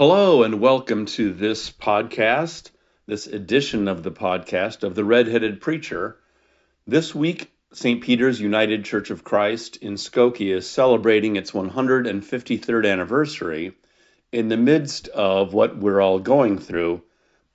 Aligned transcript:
Hello, 0.00 0.44
and 0.44 0.62
welcome 0.62 1.04
to 1.04 1.30
this 1.30 1.70
podcast, 1.70 2.70
this 3.04 3.26
edition 3.26 3.86
of 3.86 4.02
the 4.02 4.10
podcast 4.10 4.82
of 4.82 4.94
The 4.94 5.04
Redheaded 5.04 5.60
Preacher. 5.60 6.16
This 6.86 7.14
week, 7.14 7.52
St. 7.74 8.02
Peter's 8.02 8.40
United 8.40 8.86
Church 8.86 9.10
of 9.10 9.24
Christ 9.24 9.76
in 9.76 9.96
Skokie 9.96 10.56
is 10.56 10.66
celebrating 10.66 11.36
its 11.36 11.50
153rd 11.50 12.90
anniversary 12.90 13.74
in 14.32 14.48
the 14.48 14.56
midst 14.56 15.08
of 15.08 15.52
what 15.52 15.76
we're 15.76 16.00
all 16.00 16.18
going 16.18 16.56
through 16.56 17.02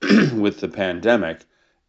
with 0.00 0.60
the 0.60 0.68
pandemic 0.68 1.40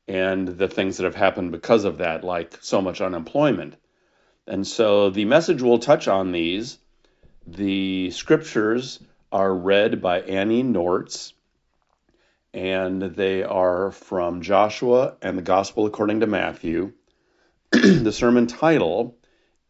and 0.08 0.48
the 0.48 0.68
things 0.68 0.98
that 0.98 1.04
have 1.04 1.14
happened 1.14 1.52
because 1.52 1.86
of 1.86 2.00
that, 2.00 2.24
like 2.24 2.58
so 2.62 2.82
much 2.82 3.00
unemployment. 3.00 3.76
And 4.48 4.66
so 4.66 5.12
the 5.12 5.26
message 5.26 5.62
will 5.62 5.78
touch 5.78 6.08
on 6.08 6.32
these. 6.32 6.80
The 7.46 8.10
scriptures 8.10 9.00
are 9.32 9.54
read 9.54 10.02
by 10.02 10.22
Annie 10.22 10.64
Nortz, 10.64 11.34
and 12.54 13.02
they 13.02 13.44
are 13.44 13.92
from 13.92 14.42
Joshua 14.42 15.16
and 15.22 15.38
the 15.38 15.42
Gospel 15.42 15.86
according 15.86 16.22
to 16.22 16.28
Matthew. 16.28 16.94
the 17.72 18.12
sermon 18.12 18.48
title 18.48 19.18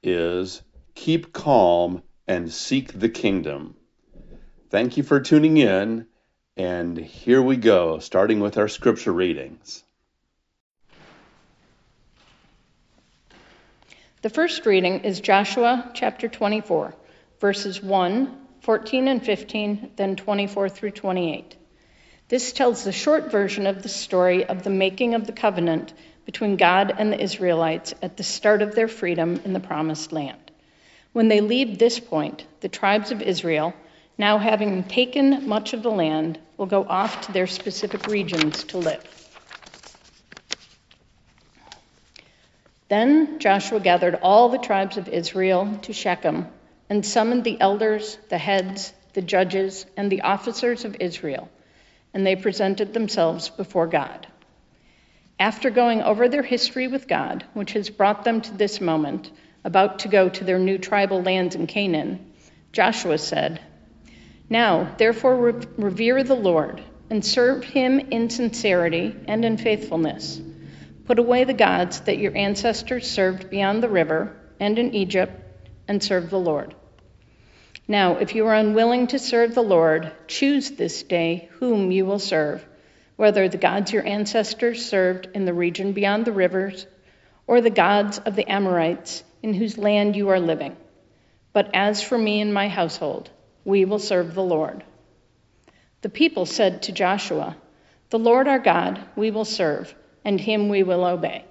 is 0.04 0.62
Keep 0.96 1.34
Calm 1.34 2.04
and 2.28 2.52
Seek 2.52 2.98
the 2.98 3.10
Kingdom. 3.10 3.76
Thank 4.70 4.98
you 4.98 5.04
for 5.04 5.20
tuning 5.20 5.58
in, 5.58 6.08
and 6.56 6.98
here 6.98 7.42
we 7.42 7.58
go, 7.58 8.00
starting 8.00 8.40
with 8.40 8.58
our 8.58 8.68
scripture 8.68 9.14
readings. 9.14 9.84
The 14.22 14.30
first 14.30 14.66
reading 14.66 15.02
is 15.02 15.20
Joshua 15.22 15.90
chapter 15.94 16.28
24, 16.28 16.94
verses 17.40 17.82
1 17.82 18.47
14 18.62 19.08
and 19.08 19.24
15, 19.24 19.92
then 19.96 20.16
24 20.16 20.70
through 20.70 20.92
28. 20.92 21.56
This 22.30 22.52
tells 22.52 22.84
the 22.84 22.92
short 22.92 23.32
version 23.32 23.68
of 23.68 23.82
the 23.82 23.90
story 23.90 24.46
of 24.46 24.64
the 24.64 24.70
making 24.70 25.14
of 25.14 25.26
the 25.26 25.32
covenant 25.32 25.94
between 26.26 26.58
God 26.58 26.94
and 26.98 27.12
the 27.12 27.22
Israelites 27.22 27.94
at 28.02 28.18
the 28.18 28.24
start 28.24 28.62
of 28.62 28.76
their 28.76 28.90
freedom 28.90 29.40
in 29.46 29.54
the 29.54 29.62
Promised 29.62 30.12
Land. 30.12 30.52
When 31.14 31.30
they 31.30 31.40
leave 31.40 31.78
this 31.78 32.00
point, 32.00 32.46
the 32.60 32.68
tribes 32.68 33.12
of 33.12 33.22
Israel, 33.22 33.74
now 34.18 34.38
having 34.38 34.84
taken 34.84 35.48
much 35.48 35.74
of 35.74 35.84
the 35.84 35.92
land, 35.92 36.38
will 36.58 36.66
go 36.66 36.84
off 36.84 37.28
to 37.28 37.32
their 37.32 37.48
specific 37.48 38.08
regions 38.08 38.66
to 38.66 38.78
live. 38.78 39.04
Then 42.90 43.40
Joshua 43.40 43.80
gathered 43.80 44.16
all 44.22 44.50
the 44.50 44.58
tribes 44.58 44.98
of 44.98 45.08
Israel 45.08 45.80
to 45.84 45.94
Shechem 45.94 46.48
and 46.90 47.06
summoned 47.06 47.44
the 47.44 47.60
elders, 47.60 48.18
the 48.30 48.38
heads, 48.38 48.94
the 49.14 49.22
judges, 49.22 49.86
and 49.98 50.12
the 50.12 50.22
officers 50.22 50.86
of 50.86 50.96
Israel, 51.00 51.50
and 52.14 52.26
they 52.26 52.36
presented 52.36 52.94
themselves 52.94 53.50
before 53.50 53.88
God. 53.88 54.28
After 55.40 55.70
going 55.70 56.02
over 56.02 56.30
their 56.30 56.44
history 56.44 56.88
with 56.88 57.08
God, 57.08 57.44
which 57.54 57.74
has 57.74 57.90
brought 57.90 58.24
them 58.24 58.42
to 58.42 58.54
this 58.54 58.82
moment, 58.82 59.32
about 59.64 60.00
to 60.00 60.08
go 60.08 60.30
to 60.30 60.44
their 60.44 60.60
new 60.60 60.78
tribal 60.78 61.22
lands 61.22 61.56
in 61.56 61.68
Canaan, 61.68 62.32
Joshua 62.72 63.18
said, 63.18 63.60
Now, 64.50 64.96
therefore, 64.98 65.62
revere 65.78 66.24
the 66.24 66.36
Lord 66.36 66.82
and 67.10 67.24
serve 67.24 67.64
him 67.64 68.00
in 68.00 68.30
sincerity 68.30 69.16
and 69.28 69.44
in 69.46 69.58
faithfulness. 69.58 70.42
Put 71.06 71.20
away 71.20 71.44
the 71.44 71.54
gods 71.54 72.02
that 72.02 72.18
your 72.18 72.36
ancestors 72.36 73.10
served 73.10 73.50
beyond 73.50 73.84
the 73.84 73.90
river 73.90 74.36
and 74.60 74.78
in 74.78 74.94
Egypt 74.94 75.47
and 75.88 76.04
serve 76.04 76.30
the 76.30 76.40
Lord. 76.40 76.76
Now, 77.88 78.18
if 78.18 78.36
you 78.36 78.46
are 78.48 78.54
unwilling 78.54 79.08
to 79.08 79.20
serve 79.20 79.56
the 79.56 79.62
Lord, 79.62 80.12
choose 80.28 80.72
this 80.72 81.04
day 81.04 81.48
whom 81.54 81.92
you 81.92 82.06
will 82.06 82.20
serve, 82.20 82.66
whether 83.16 83.48
the 83.48 83.58
gods 83.58 83.94
your 83.94 84.06
ancestors 84.06 84.86
served 84.86 85.30
in 85.34 85.46
the 85.46 85.54
region 85.54 85.94
beyond 85.94 86.26
the 86.26 86.34
rivers, 86.34 86.86
or 87.48 87.62
the 87.62 87.70
gods 87.70 88.20
of 88.20 88.36
the 88.36 88.52
Amorites 88.52 89.24
in 89.42 89.54
whose 89.54 89.78
land 89.78 90.18
you 90.18 90.30
are 90.30 90.40
living. 90.40 90.76
But 91.54 91.70
as 91.74 92.04
for 92.04 92.18
me 92.18 92.42
and 92.42 92.54
my 92.54 92.68
household, 92.68 93.30
we 93.64 93.86
will 93.86 94.00
serve 94.00 94.34
the 94.34 94.44
Lord. 94.44 94.84
The 96.02 96.10
people 96.10 96.46
said 96.46 96.84
to 96.84 96.92
Joshua, 96.92 97.56
The 98.10 98.20
Lord 98.20 98.50
our 98.50 98.60
God 98.60 99.00
we 99.16 99.32
will 99.32 99.46
serve, 99.46 99.96
and 100.26 100.40
him 100.40 100.68
we 100.68 100.84
will 100.84 101.06
obey. 101.06 101.46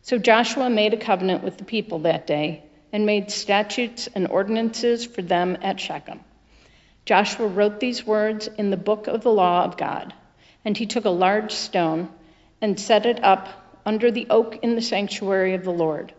So 0.00 0.18
Joshua 0.18 0.70
made 0.70 0.94
a 0.94 0.98
covenant 0.98 1.44
with 1.44 1.58
the 1.58 1.64
people 1.64 2.00
that 2.00 2.26
day 2.26 2.64
and 2.94 3.06
made 3.06 3.28
statutes 3.28 4.08
and 4.14 4.28
ordinances 4.28 5.04
for 5.04 5.20
them 5.20 5.58
at 5.62 5.80
Shechem. 5.80 6.20
Joshua 7.04 7.48
wrote 7.48 7.80
these 7.80 8.06
words 8.06 8.46
in 8.46 8.70
the 8.70 8.76
book 8.76 9.08
of 9.08 9.24
the 9.24 9.32
law 9.32 9.64
of 9.64 9.76
God, 9.76 10.14
and 10.64 10.76
he 10.76 10.86
took 10.86 11.04
a 11.04 11.10
large 11.10 11.50
stone 11.50 12.08
and 12.60 12.78
set 12.78 13.04
it 13.04 13.24
up 13.24 13.48
under 13.84 14.12
the 14.12 14.28
oak 14.30 14.60
in 14.62 14.76
the 14.76 14.80
sanctuary 14.80 15.54
of 15.54 15.64
the 15.64 15.72
Lord. 15.72 16.12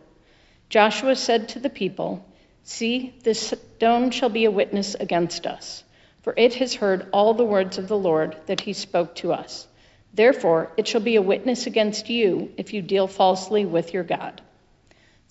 Joshua 0.68 1.16
said 1.16 1.48
to 1.50 1.60
the 1.60 1.70
people, 1.70 2.26
See, 2.64 3.16
this 3.24 3.54
stone 3.78 4.12
shall 4.12 4.28
be 4.28 4.44
a 4.44 4.52
witness 4.52 4.96
against 4.96 5.48
us, 5.48 5.82
for 6.24 6.34
it 6.36 6.56
has 6.56 6.74
heard 6.74 7.08
all 7.14 7.36
the 7.36 7.46
words 7.46 7.78
of 7.78 7.88
the 7.88 7.98
Lord 7.98 8.36
that 8.48 8.60
he 8.60 8.74
spoke 8.74 9.16
to 9.16 9.32
us. 9.32 9.66
Therefore, 10.14 10.74
it 10.76 10.90
shall 10.90 11.00
be 11.00 11.16
a 11.16 11.22
witness 11.22 11.68
against 11.68 12.10
you 12.10 12.52
if 12.58 12.74
you 12.74 12.82
deal 12.82 13.08
falsely 13.08 13.66
with 13.66 13.94
your 13.94 14.04
God. 14.04 14.42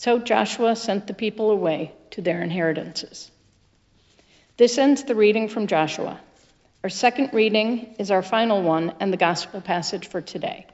So 0.05 0.19
Joshua 0.19 0.77
sent 0.77 1.07
the 1.07 1.15
people 1.15 1.51
away 1.51 1.91
to 2.11 2.21
their 2.21 2.43
inheritances. 2.43 3.31
This 4.59 4.77
ends 4.77 5.05
the 5.05 5.15
reading 5.15 5.49
from 5.49 5.67
Joshua. 5.67 6.21
Our 6.83 6.91
second 6.91 7.31
reading 7.33 7.95
is 7.99 8.11
our 8.11 8.21
final 8.21 8.61
one 8.61 8.93
and 9.01 9.11
the 9.11 9.17
gospel 9.17 9.63
passage 9.63 10.09
for 10.09 10.21
today. 10.21 10.67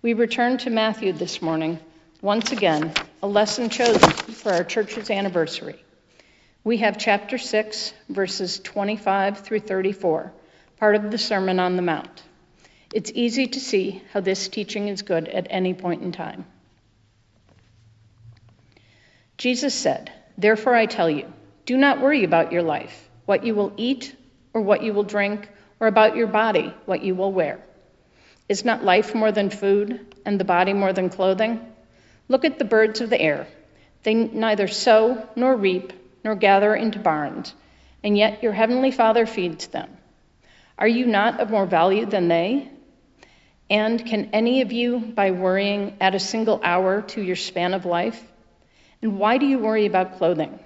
We 0.00 0.14
return 0.14 0.56
to 0.56 0.70
Matthew 0.70 1.12
this 1.12 1.42
morning, 1.42 1.78
once 2.22 2.52
again, 2.52 2.94
a 3.22 3.26
lesson 3.26 3.68
chosen 3.68 4.12
for 4.12 4.50
our 4.50 4.64
church's 4.64 5.10
anniversary. 5.10 5.76
We 6.64 6.78
have 6.78 6.96
chapter 6.96 7.36
6, 7.36 7.92
verses 8.08 8.60
25 8.60 9.40
through 9.40 9.60
34, 9.60 10.32
part 10.78 10.96
of 10.96 11.10
the 11.10 11.18
Sermon 11.18 11.60
on 11.60 11.76
the 11.76 11.82
Mount. 11.82 12.22
It's 12.94 13.12
easy 13.14 13.46
to 13.46 13.60
see 13.60 14.02
how 14.14 14.20
this 14.20 14.48
teaching 14.48 14.88
is 14.88 15.02
good 15.02 15.28
at 15.28 15.48
any 15.50 15.74
point 15.74 16.00
in 16.00 16.12
time. 16.12 16.46
Jesus 19.40 19.72
said, 19.72 20.12
Therefore 20.36 20.74
I 20.74 20.84
tell 20.84 21.08
you, 21.08 21.32
do 21.64 21.78
not 21.78 22.02
worry 22.02 22.24
about 22.24 22.52
your 22.52 22.62
life, 22.62 23.08
what 23.24 23.42
you 23.42 23.54
will 23.54 23.72
eat 23.78 24.14
or 24.52 24.60
what 24.60 24.82
you 24.82 24.92
will 24.92 25.02
drink, 25.02 25.48
or 25.80 25.86
about 25.86 26.14
your 26.14 26.26
body, 26.26 26.74
what 26.84 27.02
you 27.02 27.14
will 27.14 27.32
wear. 27.32 27.58
Is 28.50 28.66
not 28.66 28.84
life 28.84 29.14
more 29.14 29.32
than 29.32 29.48
food, 29.48 30.14
and 30.26 30.38
the 30.38 30.44
body 30.44 30.74
more 30.74 30.92
than 30.92 31.08
clothing? 31.08 31.58
Look 32.28 32.44
at 32.44 32.58
the 32.58 32.66
birds 32.66 33.00
of 33.00 33.08
the 33.08 33.18
air. 33.18 33.46
They 34.02 34.12
neither 34.12 34.68
sow 34.68 35.26
nor 35.36 35.56
reap 35.56 35.94
nor 36.22 36.34
gather 36.34 36.74
into 36.74 36.98
barns, 36.98 37.54
and 38.04 38.18
yet 38.18 38.42
your 38.42 38.52
heavenly 38.52 38.90
Father 38.90 39.24
feeds 39.24 39.68
them. 39.68 39.88
Are 40.76 40.88
you 40.88 41.06
not 41.06 41.40
of 41.40 41.48
more 41.48 41.64
value 41.64 42.04
than 42.04 42.28
they? 42.28 42.68
And 43.70 44.04
can 44.04 44.28
any 44.34 44.60
of 44.60 44.70
you, 44.70 44.98
by 44.98 45.30
worrying, 45.30 45.96
add 45.98 46.14
a 46.14 46.20
single 46.20 46.60
hour 46.62 47.00
to 47.14 47.22
your 47.22 47.36
span 47.36 47.72
of 47.72 47.86
life? 47.86 48.22
And 49.02 49.18
why 49.18 49.38
do 49.38 49.46
you 49.46 49.58
worry 49.58 49.86
about 49.86 50.18
clothing? 50.18 50.58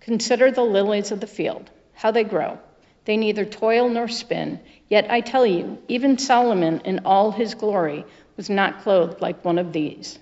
Consider 0.00 0.50
the 0.50 0.62
lilies 0.62 1.10
of 1.10 1.20
the 1.20 1.26
field, 1.26 1.70
how 1.94 2.10
they 2.10 2.24
grow. 2.24 2.58
They 3.04 3.16
neither 3.16 3.44
toil 3.44 3.88
nor 3.88 4.08
spin. 4.08 4.60
Yet 4.88 5.10
I 5.10 5.20
tell 5.20 5.46
you, 5.46 5.78
even 5.88 6.18
Solomon 6.18 6.80
in 6.84 7.00
all 7.04 7.30
his 7.30 7.54
glory 7.54 8.04
was 8.36 8.50
not 8.50 8.82
clothed 8.82 9.20
like 9.20 9.44
one 9.44 9.58
of 9.58 9.72
these. 9.72 10.18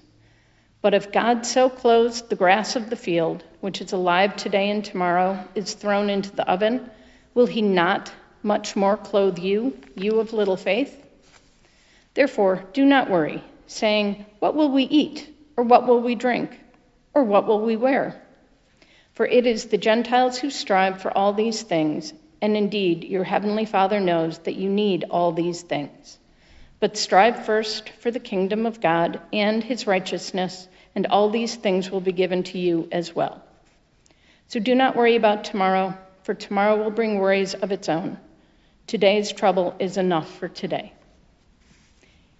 But 0.83 0.95
if 0.95 1.13
God 1.13 1.45
so 1.45 1.69
clothes 1.69 2.23
the 2.23 2.37
grass 2.37 2.77
of 2.77 2.89
the 2.89 2.97
field, 2.97 3.45
which 3.61 3.81
is 3.81 3.93
alive 3.93 4.37
today 4.37 4.71
and 4.71 4.85
tomorrow 4.85 5.45
is 5.55 5.75
thrown 5.75 6.09
into 6.09 6.35
the 6.35 6.49
oven, 6.49 6.89
will 7.35 7.47
he 7.47 7.61
not 7.61 8.11
much 8.43 8.77
more 8.77 8.97
clothe 8.97 9.39
you, 9.39 9.79
you 9.95 10.21
of 10.21 10.33
little 10.33 10.57
faith? 10.57 10.97
Therefore, 12.15 12.65
do 12.73 12.85
not 12.85 13.11
worry, 13.11 13.43
saying, 13.67 14.25
What 14.39 14.55
will 14.55 14.71
we 14.71 14.85
eat? 14.85 15.29
Or 15.57 15.65
what 15.65 15.87
will 15.87 16.01
we 16.01 16.15
drink? 16.15 16.59
Or 17.15 17.25
what 17.25 17.47
will 17.47 17.61
we 17.61 17.77
wear? 17.77 18.21
For 19.13 19.27
it 19.27 19.47
is 19.47 19.67
the 19.67 19.79
Gentiles 19.79 20.39
who 20.39 20.51
strive 20.51 21.03
for 21.03 21.17
all 21.17 21.33
these 21.33 21.63
things, 21.63 22.15
and 22.41 22.57
indeed 22.57 23.05
your 23.05 23.25
heavenly 23.25 23.65
Father 23.65 24.01
knows 24.01 24.39
that 24.39 24.57
you 24.57 24.71
need 24.71 25.05
all 25.11 25.33
these 25.33 25.63
things. 25.63 26.19
But 26.79 26.97
strive 26.97 27.45
first 27.45 27.91
for 28.01 28.11
the 28.11 28.21
kingdom 28.21 28.65
of 28.65 28.81
God 28.81 29.21
and 29.33 29.63
his 29.63 29.87
righteousness, 29.87 30.69
and 30.95 31.07
all 31.07 31.31
these 31.31 31.55
things 31.55 31.91
will 31.91 32.01
be 32.01 32.13
given 32.13 32.43
to 32.45 32.59
you 32.59 32.89
as 32.91 33.15
well. 33.15 33.43
So 34.49 34.59
do 34.59 34.75
not 34.75 34.97
worry 34.97 35.17
about 35.17 35.45
tomorrow, 35.45 35.97
for 36.23 36.35
tomorrow 36.35 36.83
will 36.83 36.91
bring 36.91 37.19
worries 37.19 37.55
of 37.55 37.73
its 37.73 37.89
own. 37.89 38.19
Today's 38.87 39.31
trouble 39.33 39.77
is 39.79 39.99
enough 39.99 40.39
for 40.39 40.49
today. 40.49 40.93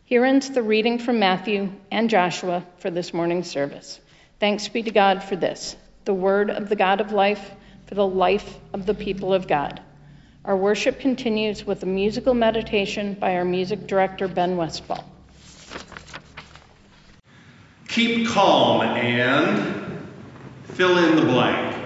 Here 0.05 0.25
ends 0.25 0.51
the 0.51 0.63
reading 0.63 0.99
from 0.99 1.21
Matthew 1.21 1.73
and 1.91 2.11
Joshua 2.11 2.65
for 2.79 2.91
this 2.91 3.15
morning's 3.15 3.49
service. 3.49 4.01
Thanks 4.41 4.69
be 4.69 4.83
to 4.83 4.91
God 4.91 5.23
for 5.23 5.37
this, 5.37 5.77
the 6.07 6.15
word 6.15 6.49
of 6.49 6.71
the 6.71 6.75
God 6.75 7.03
of 7.03 7.13
life, 7.13 7.51
for 7.85 7.95
the 7.95 8.07
life 8.07 8.59
of 8.73 8.87
the 8.87 8.95
people 8.95 9.35
of 9.35 9.47
God. 9.47 9.83
Our 10.47 10.57
worship 10.57 10.99
continues 10.99 11.67
with 11.67 11.83
a 11.83 11.87
musical 11.87 12.33
meditation 12.33 13.13
by 13.13 13.37
our 13.37 13.45
music 13.45 13.87
director, 13.87 14.29
Ben 14.29 14.57
Westfall. 14.57 15.05
Keep 17.89 18.29
calm 18.29 18.81
and 18.81 20.09
fill 20.69 20.97
in 20.97 21.17
the 21.17 21.23
blank. 21.31 21.77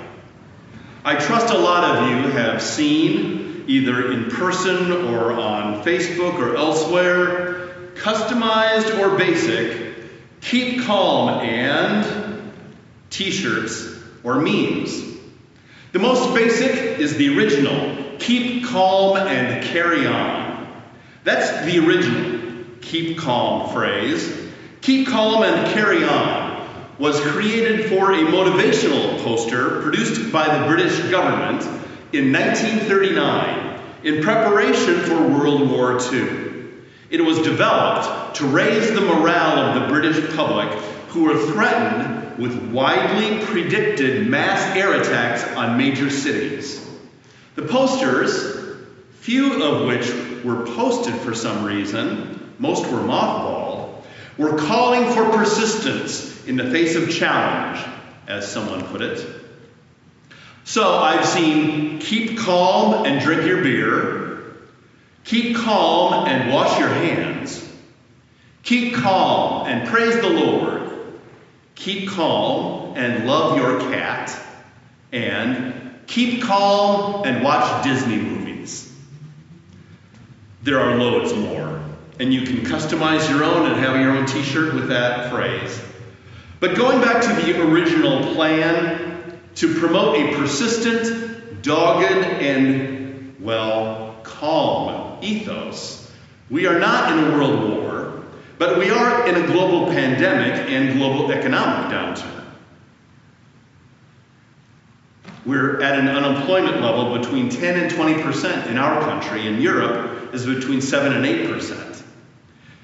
I 1.05 1.17
trust 1.17 1.53
a 1.53 1.59
lot 1.59 1.97
of 1.97 2.09
you 2.09 2.31
have 2.31 2.63
seen, 2.63 3.65
either 3.67 4.13
in 4.13 4.31
person 4.31 4.93
or 4.93 5.33
on 5.33 5.83
Facebook 5.83 6.35
or 6.35 6.55
elsewhere, 6.55 7.75
customized 7.97 8.97
or 9.01 9.19
basic, 9.19 9.97
keep 10.41 10.85
calm 10.85 11.41
and 11.41 12.24
t 13.15 13.31
shirts 13.31 13.89
or 14.25 14.41
memes. 14.41 15.05
The 15.93 16.01
most 16.01 16.35
basic 16.35 16.99
is 16.99 17.17
the 17.17 17.37
original 17.39 18.17
keep 18.19 18.65
calm 18.67 19.17
and 19.17 19.63
carry 19.65 20.05
on. 20.05 20.83
That's 21.23 21.65
the 21.65 21.87
original 21.87 22.65
keep 22.81 23.19
calm 23.19 23.73
phrase. 23.73 24.37
Keep 24.81 25.07
calm 25.07 25.45
and 25.45 25.73
carry 25.73 26.05
on 26.05 26.67
was 26.99 27.21
created 27.21 27.89
for 27.89 28.13
a 28.13 28.17
motivational 28.17 29.23
poster 29.23 29.81
produced 29.83 30.33
by 30.33 30.59
the 30.59 30.67
British 30.67 30.99
government 31.11 31.63
in 32.13 32.33
1939 32.33 33.81
in 34.03 34.25
preparation 34.25 34.99
for 35.01 35.29
World 35.29 35.71
War 35.71 36.01
II. 36.13 36.53
It 37.11 37.21
was 37.21 37.39
developed 37.39 38.37
to 38.37 38.47
raise 38.47 38.93
the 38.93 39.01
morale 39.01 39.59
of 39.59 39.83
the 39.83 39.89
British 39.89 40.35
public 40.35 40.69
who 41.11 41.25
were 41.25 41.39
threatened 41.53 42.14
with 42.39 42.73
widely 42.73 43.45
predicted 43.45 44.27
mass 44.27 44.77
air 44.77 45.01
attacks 45.01 45.45
on 45.57 45.79
major 45.79 46.11
cities. 46.11 46.85
The 47.55 47.63
posters, 47.63 48.77
few 49.21 49.63
of 49.63 49.87
which 49.87 50.45
were 50.45 50.67
posted 50.67 51.15
for 51.15 51.35
some 51.35 51.65
reason, 51.65 52.55
most 52.59 52.91
were 52.91 52.99
mothballed, 52.99 54.05
we're 54.37 54.59
calling 54.59 55.13
for 55.13 55.31
persistence 55.31 56.45
in 56.47 56.57
the 56.57 56.71
face 56.71 56.97
of 56.97 57.11
challenge, 57.11 57.85
as 58.27 58.51
someone 58.51 58.85
put 58.87 59.01
it. 59.01 59.25
So 60.65 60.97
I've 60.97 61.27
seen 61.27 61.99
keep 62.01 62.39
calm 62.39 63.07
and 63.07 63.21
drink 63.21 63.47
your 63.47 63.63
beer, 63.63 64.55
keep 65.25 65.57
calm 65.57 66.27
and 66.27 66.53
wash 66.53 66.79
your 66.79 66.89
hands, 66.89 67.65
keep 68.63 68.95
calm 68.95 69.67
and 69.67 69.89
praise 69.89 70.17
the 70.17 70.31
Lord, 70.31 70.84
keep 71.75 72.09
calm 72.09 72.97
and 72.97 73.27
love 73.27 73.57
your 73.57 73.81
cat, 73.93 74.39
and 75.13 75.99
keep 76.07 76.43
calm 76.43 77.25
and 77.25 77.43
watch 77.43 77.85
Disney 77.85 78.17
movies. 78.17 78.93
There 80.63 80.81
are 80.81 80.97
loads 80.97 81.35
more 81.35 81.85
and 82.19 82.33
you 82.33 82.43
can 82.43 82.59
customize 82.59 83.29
your 83.29 83.45
own 83.45 83.71
and 83.71 83.81
have 83.81 84.01
your 84.01 84.13
own 84.13 84.27
t 84.27 84.43
shirt 84.43 84.75
with 84.75 84.89
that 84.89 85.31
phrase. 85.31 85.81
But 86.61 86.77
going 86.77 87.01
back 87.01 87.23
to 87.23 87.43
the 87.43 87.61
original 87.63 88.35
plan 88.35 89.41
to 89.57 89.75
promote 89.75 90.17
a 90.17 90.37
persistent, 90.37 91.63
dogged, 91.63 92.13
and, 92.13 93.37
well, 93.41 94.21
calm 94.23 95.19
ethos, 95.23 96.11
we 96.51 96.67
are 96.67 96.79
not 96.79 97.13
in 97.13 97.25
a 97.25 97.37
world 97.37 97.71
war, 97.71 97.94
but 98.59 98.79
we 98.79 98.91
are 98.91 99.27
in 99.27 99.37
a 99.37 99.47
global 99.47 99.87
pandemic 99.87 100.71
and 100.71 100.99
global 100.99 101.31
economic 101.33 101.93
downturn. 101.93 102.31
We're 105.45 105.83
at 105.83 105.99
an 105.99 106.09
unemployment 106.09 106.81
level 106.81 107.19
between 107.19 107.51
10 107.51 107.79
and 107.79 107.91
20 107.91 108.23
percent 108.23 108.71
in 108.71 108.79
our 108.79 109.01
country. 109.01 109.47
In 109.47 109.61
Europe, 109.61 110.15
is 110.35 110.45
between 110.45 110.81
7 110.81 111.13
and 111.13 111.25
8 111.25 111.49
percent. 111.49 112.03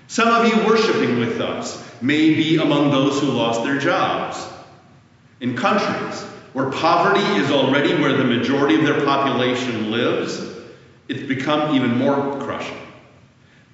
Some 0.06 0.28
of 0.28 0.46
you 0.46 0.67
worshiping 0.67 1.19
with 1.19 1.40
us 1.40 1.84
may 2.00 2.34
be 2.34 2.56
among 2.56 2.90
those 2.90 3.20
who 3.20 3.28
lost 3.28 3.64
their 3.64 3.78
jobs. 3.78 4.44
In 5.40 5.56
countries 5.56 6.23
where 6.52 6.70
poverty 6.70 7.25
is 7.40 7.50
already 7.50 7.94
where 8.00 8.12
the 8.16 8.25
majority 8.25 8.76
of 8.76 8.84
their 8.84 9.05
population 9.05 9.90
lives, 9.90 10.40
it's 11.08 11.26
become 11.26 11.75
even 11.75 11.96
more 11.96 12.40
crushing. 12.40 12.76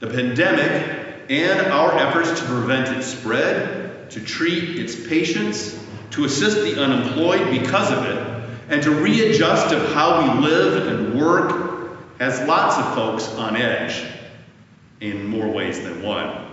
The 0.00 0.08
pandemic 0.08 0.95
and 1.28 1.60
our 1.72 1.96
efforts 1.98 2.40
to 2.40 2.46
prevent 2.46 2.96
its 2.96 3.06
spread, 3.06 4.10
to 4.10 4.20
treat 4.20 4.78
its 4.78 4.94
patients, 5.08 5.78
to 6.12 6.24
assist 6.24 6.56
the 6.58 6.82
unemployed 6.82 7.50
because 7.50 7.90
of 7.90 8.04
it, 8.04 8.36
and 8.68 8.82
to 8.82 8.90
readjust 8.90 9.72
of 9.74 9.92
how 9.92 10.22
we 10.22 10.46
live 10.46 10.86
and 10.86 11.18
work 11.18 12.18
has 12.18 12.46
lots 12.48 12.76
of 12.78 12.94
folks 12.94 13.28
on 13.36 13.56
edge 13.56 14.06
in 15.00 15.26
more 15.26 15.48
ways 15.48 15.80
than 15.82 16.02
one. 16.02 16.46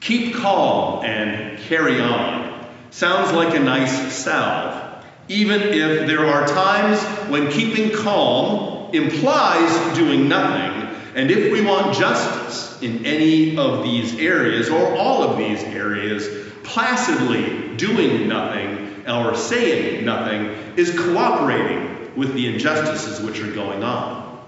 Keep 0.00 0.36
calm 0.36 1.04
and 1.04 1.58
carry 1.60 2.00
on 2.00 2.66
sounds 2.90 3.32
like 3.32 3.54
a 3.54 3.60
nice 3.60 4.12
salve, 4.12 5.04
even 5.28 5.60
if 5.60 6.06
there 6.06 6.26
are 6.26 6.46
times 6.46 7.02
when 7.28 7.50
keeping 7.50 7.94
calm 7.94 8.94
implies 8.94 9.96
doing 9.96 10.28
nothing. 10.28 10.77
And 11.18 11.32
if 11.32 11.52
we 11.52 11.60
want 11.62 11.96
justice 11.96 12.80
in 12.80 13.04
any 13.04 13.56
of 13.56 13.82
these 13.82 14.14
areas 14.20 14.70
or 14.70 14.96
all 14.96 15.24
of 15.24 15.36
these 15.36 15.60
areas, 15.64 16.28
placidly 16.62 17.76
doing 17.76 18.28
nothing 18.28 19.04
or 19.04 19.34
saying 19.34 20.04
nothing 20.04 20.46
is 20.76 20.96
cooperating 20.96 22.16
with 22.16 22.34
the 22.34 22.46
injustices 22.46 23.20
which 23.20 23.40
are 23.40 23.50
going 23.50 23.82
on. 23.82 24.46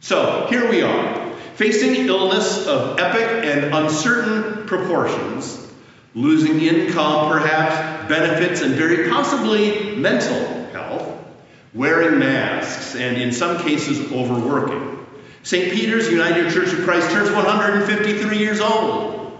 So 0.00 0.48
here 0.50 0.68
we 0.68 0.82
are 0.82 1.36
facing 1.54 2.04
illness 2.08 2.66
of 2.66 2.98
epic 2.98 3.44
and 3.44 3.72
uncertain 3.72 4.66
proportions, 4.66 5.64
losing 6.16 6.62
income, 6.62 7.30
perhaps, 7.30 8.08
benefits, 8.08 8.60
and 8.60 8.74
very 8.74 9.08
possibly 9.08 9.94
mental 9.94 10.66
health, 10.72 11.16
wearing 11.72 12.18
masks, 12.18 12.96
and 12.96 13.16
in 13.16 13.30
some 13.30 13.62
cases, 13.62 14.10
overworking. 14.10 14.83
St. 15.44 15.72
Peter's 15.72 16.08
United 16.10 16.52
Church 16.52 16.72
of 16.72 16.84
Christ 16.84 17.10
turns 17.12 17.30
153 17.30 18.36
years 18.36 18.60
old. 18.60 19.38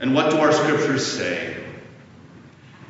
And 0.00 0.14
what 0.14 0.30
do 0.30 0.38
our 0.38 0.52
scriptures 0.52 1.06
say? 1.06 1.56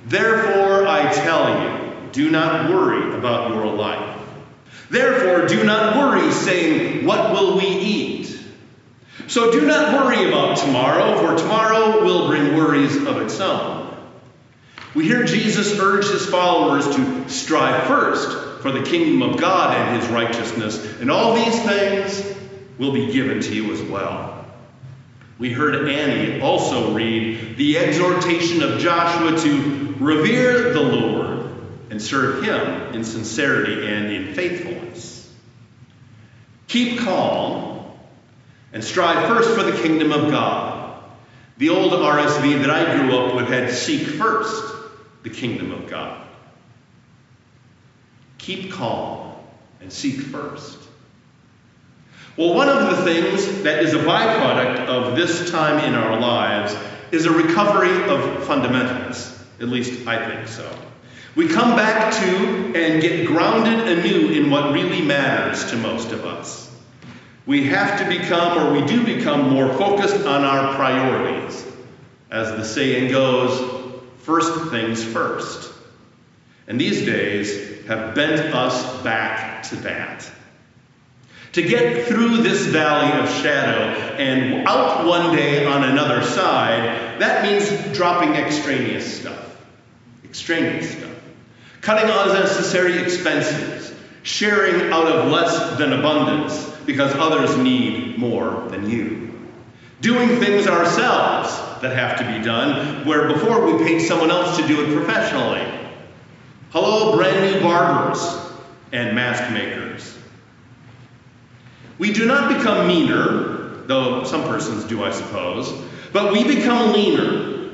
Therefore, 0.07 0.87
I 0.87 1.13
tell 1.13 1.63
you, 1.63 2.11
do 2.13 2.31
not 2.31 2.71
worry 2.71 3.17
about 3.19 3.51
your 3.51 3.67
life 3.67 4.15
Therefore, 4.91 5.47
do 5.47 5.65
not 5.65 5.97
worry, 5.97 6.31
saying, 6.31 7.05
What 7.05 7.33
will 7.33 7.57
we 7.57 7.67
eat? 7.67 8.39
So 9.27 9.51
do 9.51 9.67
not 9.67 9.93
worry 9.93 10.29
about 10.29 10.59
tomorrow, 10.59 11.19
for 11.19 11.37
tomorrow 11.37 12.05
will 12.05 12.29
bring 12.29 12.55
worries 12.55 12.97
of 12.97 13.21
its 13.23 13.41
own. 13.41 13.93
We 14.95 15.07
hear 15.07 15.25
Jesus 15.25 15.79
urge 15.81 16.07
his 16.07 16.27
followers 16.27 16.87
to 16.95 17.29
strive 17.29 17.89
first 17.89 18.44
for 18.65 18.73
the 18.73 18.83
kingdom 18.83 19.21
of 19.21 19.39
God 19.39 19.77
and 19.77 20.01
his 20.01 20.11
righteousness, 20.11 20.99
and 20.99 21.11
all 21.11 21.35
these 21.35 21.63
things 21.65 22.35
will 22.79 22.93
be 22.93 23.13
given 23.13 23.43
to 23.43 23.55
you 23.55 23.71
as 23.75 23.83
well. 23.83 24.47
We 25.39 25.53
heard 25.53 25.87
Annie 25.87 26.41
also 26.41 26.95
read 26.95 27.59
the 27.59 27.77
exhortation 27.77 28.63
of 28.63 28.81
Joshua 28.81 29.39
to 29.39 29.95
revere 30.01 30.73
the 30.73 30.81
Lord 30.81 31.47
and 31.91 32.01
serve 32.01 32.43
Him 32.43 32.95
in 32.95 33.05
sincerity 33.05 33.87
and 33.87 34.11
in 34.11 34.33
faithfulness. 34.33 35.31
Keep 36.67 37.01
calm 37.01 37.85
and 38.73 38.83
strive 38.83 39.29
first 39.29 39.51
for 39.51 39.63
the 39.63 39.77
kingdom 39.83 40.11
of 40.11 40.31
God. 40.31 41.05
The 41.59 41.69
old 41.69 41.93
RSV 41.93 42.63
that 42.63 42.71
I 42.71 42.97
grew 42.97 43.15
up 43.19 43.35
with 43.35 43.49
had 43.49 43.71
seek 43.71 44.07
first 44.07 44.75
the 45.23 45.29
kingdom 45.29 45.71
of 45.71 45.91
God. 45.91 46.25
Keep 48.45 48.73
calm 48.73 49.33
and 49.81 49.91
seek 49.91 50.21
first. 50.21 50.79
Well, 52.37 52.53
one 52.53 52.69
of 52.69 52.91
the 52.91 53.03
things 53.03 53.63
that 53.63 53.83
is 53.83 53.95
a 53.95 54.01
byproduct 54.01 54.81
of 54.87 55.17
this 55.17 55.51
time 55.51 55.83
in 55.83 55.95
our 55.95 56.21
lives 56.21 56.77
is 57.11 57.25
a 57.25 57.31
recovery 57.31 58.05
of 58.07 58.45
fundamentals. 58.45 59.35
At 59.61 59.69
least 59.69 60.07
I 60.07 60.29
think 60.29 60.49
so. 60.49 60.71
We 61.35 61.49
come 61.49 61.75
back 61.75 62.13
to 62.13 62.77
and 62.77 63.01
get 63.01 63.27
grounded 63.27 63.89
anew 63.89 64.29
in 64.29 64.51
what 64.51 64.75
really 64.75 65.01
matters 65.01 65.71
to 65.71 65.79
most 65.79 66.13
of 66.13 66.27
us. 66.27 66.71
We 67.47 67.65
have 67.69 67.99
to 67.99 68.07
become, 68.07 68.59
or 68.59 68.79
we 68.79 68.87
do 68.87 69.07
become, 69.07 69.49
more 69.49 69.73
focused 69.79 70.27
on 70.27 70.45
our 70.45 70.75
priorities. 70.75 71.65
As 72.31 72.51
the 72.51 72.65
saying 72.65 73.11
goes, 73.11 74.03
first 74.19 74.71
things 74.71 75.03
first. 75.03 75.73
And 76.67 76.79
these 76.79 77.07
days 77.07 77.74
have 77.87 78.15
bent 78.15 78.55
us 78.55 79.03
back 79.03 79.63
to 79.65 79.77
that. 79.77 80.31
To 81.53 81.63
get 81.63 82.07
through 82.07 82.39
this 82.39 82.67
valley 82.67 83.21
of 83.21 83.29
shadow 83.43 84.17
and 84.17 84.67
out 84.67 85.07
one 85.07 85.37
day 85.37 85.67
on 85.67 85.85
another 85.85 86.23
side, 86.23 87.21
that 87.21 87.45
means 87.45 87.97
dropping 87.97 88.35
extraneous 88.35 89.21
stuff. 89.21 89.57
Extraneous 90.25 90.91
stuff 90.91 91.15
cutting 91.85 92.09
unnecessary 92.09 92.99
expenses, 92.99 93.95
sharing 94.23 94.91
out 94.91 95.07
of 95.07 95.31
less 95.31 95.77
than 95.77 95.93
abundance 95.93 96.67
because 96.87 97.15
others 97.15 97.57
need 97.59 98.17
more 98.17 98.67
than 98.71 98.89
you. 98.89 99.39
Doing 100.01 100.41
things 100.41 100.67
ourselves 100.67 101.55
that 101.83 101.95
have 101.95 102.19
to 102.19 102.39
be 102.39 102.43
done, 102.43 103.07
where 103.07 103.29
before 103.29 103.67
we 103.67 103.85
paid 103.85 104.01
someone 104.01 104.31
else 104.31 104.57
to 104.57 104.67
do 104.67 104.83
it 104.83 104.95
professionally. 104.95 105.84
Hello, 106.75 107.15
brand 107.15 107.55
new 107.55 107.61
barbers 107.61 108.37
and 108.91 109.15
mask 109.15 109.53
makers. 109.53 110.19
We 111.99 112.13
do 112.13 112.27
not 112.27 112.53
become 112.53 112.89
meaner, 112.89 113.85
though 113.87 114.25
some 114.25 114.43
persons 114.43 114.83
do, 114.83 115.05
I 115.05 115.13
suppose, 115.13 115.73
but 116.13 116.33
we 116.33 116.43
become 116.43 116.93
leaner, 116.93 117.71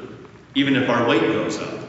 even 0.54 0.76
if 0.76 0.90
our 0.90 1.08
weight 1.08 1.22
goes 1.22 1.56
up. 1.56 1.80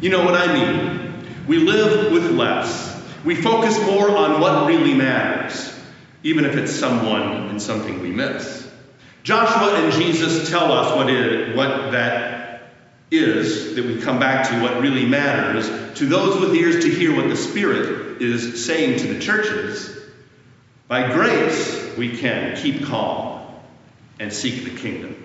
You 0.00 0.10
know 0.10 0.24
what 0.24 0.34
I 0.34 0.52
mean? 0.52 1.24
We 1.46 1.58
live 1.58 2.10
with 2.10 2.32
less. 2.32 3.00
We 3.24 3.36
focus 3.36 3.78
more 3.86 4.10
on 4.10 4.40
what 4.40 4.66
really 4.66 4.92
matters, 4.92 5.72
even 6.24 6.46
if 6.46 6.56
it's 6.56 6.72
someone 6.72 7.46
and 7.46 7.62
something 7.62 8.00
we 8.02 8.10
miss. 8.10 8.68
Joshua 9.22 9.76
and 9.76 9.92
Jesus 9.92 10.50
tell 10.50 10.72
us 10.72 10.96
what, 10.96 11.08
is, 11.08 11.54
what 11.56 11.92
that 11.92 12.35
is, 13.10 13.74
that 13.76 13.84
we 13.84 14.00
come 14.00 14.18
back 14.18 14.48
to 14.48 14.62
what 14.62 14.80
really 14.80 15.06
matters, 15.06 15.68
to 15.98 16.06
those 16.06 16.40
with 16.40 16.54
ears 16.54 16.84
to 16.84 16.90
hear 16.90 17.14
what 17.14 17.28
the 17.28 17.36
Spirit 17.36 18.20
is 18.20 18.64
saying 18.64 18.98
to 19.00 19.14
the 19.14 19.20
churches. 19.20 19.96
By 20.88 21.12
grace, 21.12 21.96
we 21.96 22.16
can 22.16 22.56
keep 22.56 22.84
calm 22.84 23.44
and 24.18 24.32
seek 24.32 24.64
the 24.64 24.78
kingdom. 24.78 25.22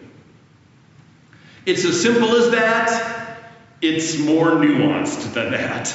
It's 1.65 1.85
as 1.85 2.01
simple 2.01 2.35
as 2.35 2.51
that. 2.51 3.37
It's 3.81 4.19
more 4.19 4.51
nuanced 4.51 5.33
than 5.33 5.51
that. 5.51 5.93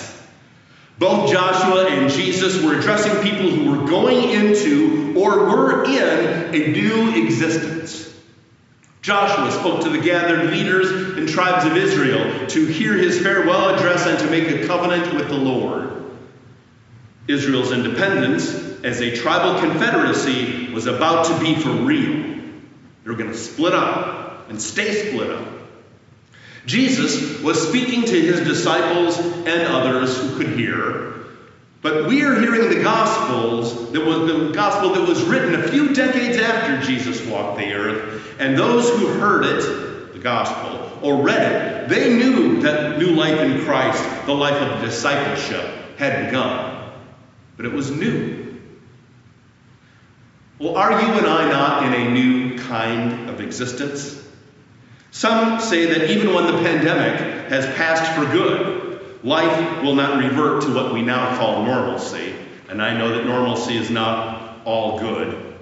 Both 0.99 1.31
Joshua 1.31 1.89
and 1.89 2.11
Jesus 2.11 2.63
were 2.63 2.79
addressing 2.79 3.23
people 3.23 3.51
who 3.51 3.71
were 3.71 3.87
going 3.87 4.31
into 4.31 5.15
or 5.17 5.45
were 5.45 5.85
in 5.85 6.55
a 6.55 6.69
new 6.69 7.27
existence. 7.27 8.06
Joshua 9.07 9.53
spoke 9.53 9.83
to 9.83 9.89
the 9.89 10.01
gathered 10.01 10.51
leaders 10.51 10.91
and 11.17 11.29
tribes 11.29 11.65
of 11.65 11.77
Israel 11.77 12.45
to 12.49 12.67
hear 12.67 12.93
his 12.95 13.21
farewell 13.21 13.73
address 13.73 14.05
and 14.05 14.19
to 14.19 14.29
make 14.29 14.49
a 14.49 14.67
covenant 14.67 15.15
with 15.15 15.29
the 15.29 15.37
Lord. 15.37 15.93
Israel's 17.29 17.71
independence 17.71 18.53
as 18.83 19.01
a 19.01 19.15
tribal 19.15 19.61
confederacy 19.61 20.73
was 20.73 20.87
about 20.87 21.27
to 21.27 21.39
be 21.39 21.55
for 21.55 21.71
real. 21.71 22.15
They 23.05 23.11
were 23.11 23.15
going 23.15 23.31
to 23.31 23.39
split 23.39 23.75
up 23.75 24.51
and 24.51 24.61
stay 24.61 24.93
split 25.09 25.31
up. 25.31 25.47
Jesus 26.65 27.41
was 27.43 27.69
speaking 27.69 28.07
to 28.07 28.21
his 28.21 28.41
disciples 28.41 29.19
and 29.19 29.69
others 29.69 30.21
who 30.21 30.37
could 30.37 30.59
hear, 30.59 31.16
but 31.87 32.09
we 32.09 32.25
are 32.25 32.35
hearing 32.35 32.69
the 32.69 32.83
Gospels, 32.83 33.93
that 33.93 34.05
was 34.05 34.27
the 34.27 34.51
Gospel 34.53 34.95
that 34.95 35.09
was 35.09 35.23
written 35.23 35.55
a 35.55 35.69
few 35.69 35.95
decades 35.95 36.37
after 36.37 36.85
Jesus 36.85 37.25
walked 37.25 37.59
the 37.59 37.73
earth, 37.75 38.35
and 38.41 38.59
those 38.59 38.91
who 38.91 39.07
heard 39.07 39.45
it, 39.45 40.13
the 40.13 40.19
Gospel, 40.19 40.99
or 41.01 41.23
read 41.23 41.43
it, 41.43 41.89
they 41.89 42.13
knew 42.17 42.61
that 42.63 42.99
new 42.99 43.11
life 43.11 43.39
in 43.39 43.65
Christ, 43.65 44.03
the 44.27 44.35
life 44.35 44.61
of 44.61 44.83
discipleship, 44.83 45.65
had 45.97 46.27
begun. 46.27 46.91
But 47.57 47.67
it 47.67 47.73
was 47.73 47.89
new. 47.93 48.59
Well, 50.59 50.77
are 50.77 50.91
you 50.91 51.07
and 51.07 51.27
I 51.29 51.49
not 51.49 51.85
in 51.85 51.93
a 51.93 52.11
new 52.11 52.59
kind 52.59 53.31
of 53.31 53.41
existence? 53.41 54.21
Some 55.13 55.61
say 55.61 55.87
that 55.87 56.11
even 56.11 56.35
when 56.35 56.47
the 56.47 56.59
pandemic 56.65 57.49
has 57.49 57.65
passed 57.77 58.11
for 58.19 58.25
good, 58.33 58.76
life 59.27 59.83
will 59.83 59.97
not 59.97 60.19
revert 60.19 60.63
to 60.63 60.73
what 60.73 60.95
we 60.95 61.03
now 61.03 61.37
call 61.37 61.65
normalcy. 61.65 62.33
And 62.69 62.81
I 62.81 62.97
know 62.97 63.09
that 63.17 63.27
normalcy 63.27 63.77
is 63.77 63.91
not 63.91 64.61
all 64.65 64.99
good. 65.01 65.55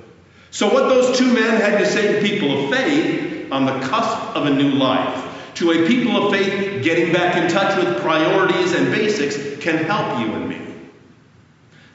So, 0.50 0.72
what 0.72 0.88
those 0.88 1.18
two 1.18 1.32
men 1.32 1.60
had 1.60 1.78
to 1.78 1.86
say 1.86 2.12
to 2.12 2.28
people 2.28 2.64
of 2.64 2.70
faith 2.70 3.50
on 3.50 3.64
the 3.64 3.78
cusp 3.86 4.36
of 4.36 4.46
a 4.46 4.50
new 4.50 4.72
life, 4.72 5.54
to 5.54 5.72
a 5.72 5.86
people 5.86 6.26
of 6.26 6.32
faith 6.32 6.84
getting 6.84 7.12
back 7.12 7.36
in 7.36 7.50
touch 7.50 7.76
with 7.82 8.00
priorities 8.02 8.72
and 8.72 8.92
basics, 8.92 9.62
can 9.62 9.78
help 9.78 10.20
you 10.20 10.32
and 10.34 10.48
me. 10.48 10.60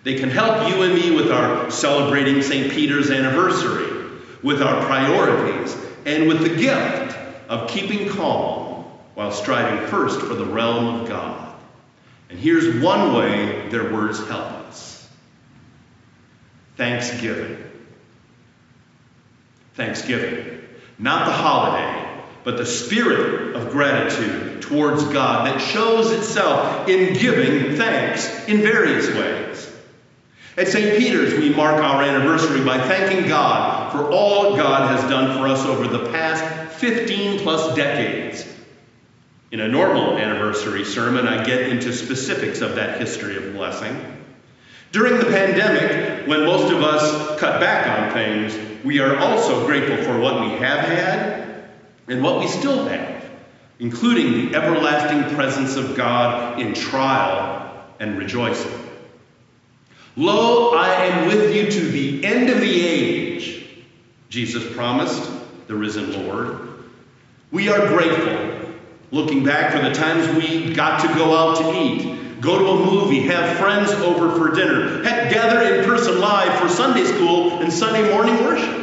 They 0.04 0.16
can 0.16 0.30
help 0.30 0.70
you 0.70 0.82
and 0.82 0.96
me 0.96 1.12
with 1.12 1.32
our 1.32 1.70
celebrating 1.70 2.42
St. 2.42 2.72
Peter's 2.72 3.12
anniversary, 3.12 4.08
with 4.42 4.62
our 4.62 4.84
priorities, 4.86 5.78
and 6.06 6.28
with 6.28 6.42
the 6.42 6.56
gift 6.56 7.16
of 7.48 7.70
keeping 7.70 8.10
calm 8.10 8.86
while 9.14 9.32
striving 9.32 9.86
first 9.88 10.20
for 10.22 10.34
the 10.34 10.46
realm 10.46 11.02
of 11.02 11.08
God. 11.08 11.49
And 12.30 12.38
here's 12.38 12.82
one 12.82 13.14
way 13.14 13.70
their 13.70 13.92
words 13.92 14.20
help 14.20 14.46
us 14.68 15.08
Thanksgiving. 16.78 17.58
Thanksgiving. 19.74 20.62
Not 20.98 21.26
the 21.26 21.34
holiday, 21.34 22.24
but 22.44 22.58
the 22.58 22.66
spirit 22.66 23.56
of 23.56 23.72
gratitude 23.72 24.62
towards 24.62 25.04
God 25.06 25.48
that 25.48 25.60
shows 25.60 26.12
itself 26.12 26.88
in 26.88 27.14
giving 27.14 27.76
thanks 27.78 28.48
in 28.48 28.62
various 28.62 29.08
ways. 29.08 29.72
At 30.58 30.68
St. 30.68 30.98
Peter's, 30.98 31.40
we 31.40 31.54
mark 31.54 31.82
our 31.82 32.04
anniversary 32.04 32.64
by 32.64 32.78
thanking 32.78 33.30
God 33.30 33.92
for 33.92 34.12
all 34.12 34.58
God 34.58 34.90
has 34.90 35.10
done 35.10 35.38
for 35.38 35.48
us 35.48 35.66
over 35.66 35.88
the 35.88 36.12
past 36.12 36.74
15 36.80 37.40
plus 37.40 37.76
decades. 37.76 38.46
In 39.52 39.62
a 39.62 39.68
normal 39.68 40.18
anniversary 40.18 40.86
sermon, 40.86 41.28
I 41.28 41.44
get 41.44 41.70
into 41.70 41.92
specifics 41.92 42.62
of 42.62 42.76
that 42.76 43.00
history 43.00 43.36
of 43.36 43.54
blessing. 43.54 44.18
During 44.92 45.18
the 45.18 45.26
pandemic, 45.26 46.28
when 46.28 46.46
most 46.46 46.72
of 46.72 46.84
us 46.84 47.40
cut 47.40 47.60
back 47.60 47.88
on 47.88 48.14
things, 48.14 48.84
we 48.84 49.00
are 49.00 49.18
also 49.18 49.66
grateful 49.66 49.98
for 50.04 50.20
what 50.20 50.42
we 50.42 50.50
have 50.58 50.80
had 50.80 51.70
and 52.08 52.22
what 52.24 52.40
we 52.40 52.48
still 52.48 52.86
have, 52.86 53.24
including 53.80 54.32
the 54.52 54.56
everlasting 54.56 55.36
presence 55.36 55.76
of 55.76 55.96
God 55.96 56.60
in 56.60 56.74
trial 56.74 57.86
and 58.00 58.18
rejoicing. 58.18 58.72
Lo, 60.16 60.76
I 60.76 61.06
am 61.06 61.28
with 61.28 61.56
you 61.56 61.72
to 61.72 61.88
the 61.88 62.26
end 62.26 62.50
of 62.50 62.60
the 62.60 62.86
age, 62.86 63.66
Jesus 64.30 64.64
promised 64.76 65.32
the 65.68 65.76
risen 65.76 66.26
Lord. 66.26 66.68
We 67.52 67.70
are 67.70 67.88
grateful, 67.88 68.49
looking 69.12 69.44
back 69.44 69.74
for 69.74 69.82
the 69.82 69.94
times 69.94 70.28
we 70.36 70.74
got 70.74 71.02
to 71.02 71.08
go 71.16 71.36
out 71.36 71.58
to 71.58 71.82
eat, 71.82 72.42
go 72.42 72.60
to 72.60 72.66
a 72.66 72.86
movie, 72.86 73.22
have 73.22 73.58
friends 73.58 73.92
over 73.92 74.36
for 74.38 74.56
dinner, 74.56 75.02
gather 75.04 75.76
in 75.76 75.86
person 75.86 76.20
live 76.20 76.60
for 76.60 76.70
Sunday 76.70 77.04
school 77.06 77.60
and 77.60 77.72
Sunday 77.72 78.14
morning 78.14 78.36
worship. 78.44 78.80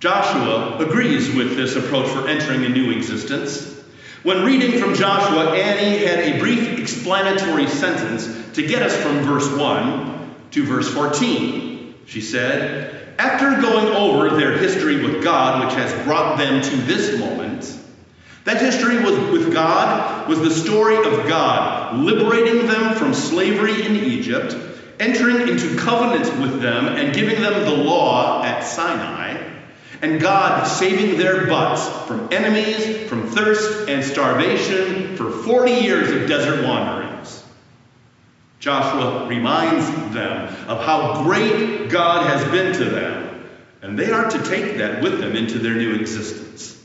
Joshua 0.00 0.78
agrees 0.78 1.34
with 1.34 1.56
this 1.56 1.76
approach 1.76 2.08
for 2.08 2.26
entering 2.26 2.64
a 2.64 2.70
new 2.70 2.90
existence. 2.90 3.78
When 4.22 4.44
reading 4.44 4.80
from 4.80 4.94
Joshua, 4.94 5.54
Annie 5.54 6.06
had 6.06 6.20
a 6.20 6.38
brief 6.38 6.78
explanatory 6.78 7.66
sentence 7.66 8.54
to 8.54 8.66
get 8.66 8.82
us 8.82 8.96
from 8.96 9.20
verse 9.20 9.50
1 9.50 10.36
to 10.52 10.64
verse 10.64 10.88
14. 10.92 11.94
She 12.06 12.22
said, 12.22 13.09
after 13.20 13.60
going 13.60 13.88
over 13.88 14.34
their 14.34 14.56
history 14.56 15.02
with 15.04 15.22
God, 15.22 15.66
which 15.66 15.74
has 15.74 15.92
brought 16.06 16.38
them 16.38 16.62
to 16.62 16.76
this 16.76 17.20
moment, 17.20 17.78
that 18.44 18.62
history 18.62 18.96
was, 19.04 19.14
with 19.30 19.52
God 19.52 20.26
was 20.26 20.40
the 20.40 20.50
story 20.50 20.96
of 20.96 21.28
God 21.28 21.98
liberating 21.98 22.66
them 22.66 22.96
from 22.96 23.12
slavery 23.12 23.84
in 23.84 23.94
Egypt, 23.94 24.56
entering 24.98 25.48
into 25.48 25.76
covenant 25.76 26.40
with 26.40 26.62
them, 26.62 26.86
and 26.86 27.14
giving 27.14 27.42
them 27.42 27.64
the 27.66 27.84
law 27.84 28.42
at 28.42 28.62
Sinai, 28.62 29.36
and 30.00 30.18
God 30.18 30.64
saving 30.64 31.18
their 31.18 31.46
butts 31.46 31.86
from 32.06 32.32
enemies, 32.32 33.06
from 33.06 33.28
thirst 33.28 33.86
and 33.86 34.02
starvation 34.02 35.14
for 35.16 35.30
40 35.30 35.72
years 35.72 36.10
of 36.10 36.26
desert 36.26 36.64
wanderings. 36.64 37.09
Joshua 38.60 39.26
reminds 39.26 39.86
them 40.14 40.42
of 40.68 40.84
how 40.84 41.24
great 41.24 41.88
God 41.88 42.26
has 42.26 42.44
been 42.52 42.74
to 42.74 42.84
them, 42.84 43.48
and 43.80 43.98
they 43.98 44.10
are 44.12 44.30
to 44.30 44.42
take 44.44 44.76
that 44.76 45.02
with 45.02 45.18
them 45.18 45.34
into 45.34 45.58
their 45.58 45.74
new 45.74 45.94
existence. 45.94 46.76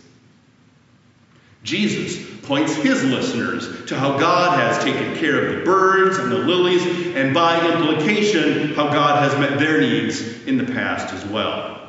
Jesus 1.64 2.26
points 2.44 2.74
his 2.76 3.04
listeners 3.04 3.86
to 3.88 4.00
how 4.00 4.18
God 4.18 4.58
has 4.58 4.82
taken 4.84 5.18
care 5.18 5.46
of 5.46 5.56
the 5.56 5.66
birds 5.66 6.18
and 6.18 6.32
the 6.32 6.38
lilies, 6.38 7.16
and 7.16 7.34
by 7.34 7.60
implication, 7.74 8.74
how 8.74 8.86
God 8.86 9.22
has 9.24 9.38
met 9.38 9.60
their 9.60 9.82
needs 9.82 10.22
in 10.46 10.58
the 10.58 10.72
past 10.72 11.14
as 11.14 11.26
well. 11.26 11.82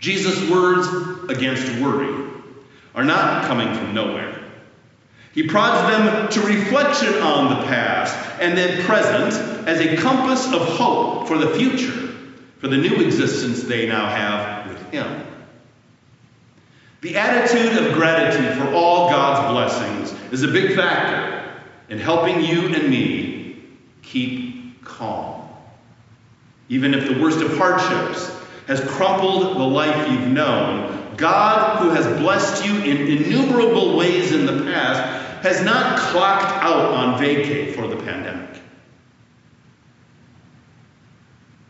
Jesus' 0.00 0.50
words 0.50 0.88
against 1.30 1.80
worry 1.80 2.28
are 2.94 3.04
not 3.04 3.44
coming 3.44 3.72
from 3.74 3.94
nowhere. 3.94 4.29
He 5.32 5.46
prods 5.46 5.94
them 5.94 6.28
to 6.30 6.40
reflection 6.48 7.14
on 7.22 7.50
the 7.50 7.66
past 7.66 8.16
and 8.40 8.58
then 8.58 8.84
present 8.84 9.34
as 9.68 9.80
a 9.80 9.96
compass 9.96 10.46
of 10.46 10.62
hope 10.62 11.28
for 11.28 11.38
the 11.38 11.50
future, 11.50 12.14
for 12.58 12.68
the 12.68 12.76
new 12.76 12.96
existence 12.96 13.62
they 13.62 13.86
now 13.86 14.08
have 14.08 14.68
with 14.68 14.82
Him. 14.90 15.26
The 17.02 17.16
attitude 17.16 17.86
of 17.86 17.94
gratitude 17.94 18.58
for 18.58 18.74
all 18.74 19.08
God's 19.08 19.52
blessings 19.52 20.32
is 20.32 20.42
a 20.42 20.48
big 20.48 20.74
factor 20.74 21.62
in 21.88 21.98
helping 21.98 22.42
you 22.42 22.74
and 22.74 22.90
me 22.90 23.62
keep 24.02 24.84
calm. 24.84 25.48
Even 26.68 26.92
if 26.92 27.08
the 27.08 27.20
worst 27.20 27.40
of 27.40 27.56
hardships 27.56 28.36
has 28.66 28.80
crumpled 28.80 29.56
the 29.56 29.64
life 29.64 30.10
you've 30.10 30.28
known, 30.28 30.99
God, 31.20 31.80
who 31.80 31.90
has 31.90 32.06
blessed 32.18 32.64
you 32.64 32.76
in 32.78 33.06
innumerable 33.06 33.96
ways 33.96 34.32
in 34.32 34.46
the 34.46 34.64
past, 34.64 35.44
has 35.44 35.62
not 35.62 35.98
clocked 35.98 36.52
out 36.64 36.92
on 36.92 37.20
vacay 37.20 37.74
for 37.74 37.86
the 37.86 37.96
pandemic. 37.96 38.60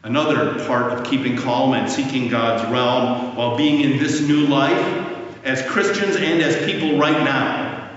Another 0.02 0.64
part 0.66 0.92
of 0.92 1.04
keeping 1.04 1.36
calm 1.36 1.74
and 1.74 1.90
seeking 1.90 2.28
God's 2.28 2.70
realm 2.70 3.36
while 3.36 3.56
being 3.56 3.80
in 3.82 3.98
this 3.98 4.20
new 4.26 4.46
life, 4.46 5.06
as 5.44 5.62
Christians 5.62 6.16
and 6.16 6.40
as 6.40 6.56
people 6.64 6.98
right 6.98 7.22
now, 7.22 7.90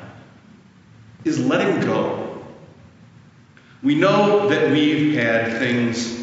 is 1.24 1.39
letting 1.39 1.81
go. 1.81 2.43
We 3.81 3.95
know 3.95 4.50
that 4.50 4.72
we've 4.72 5.15
had 5.15 5.60
things, 5.60 6.23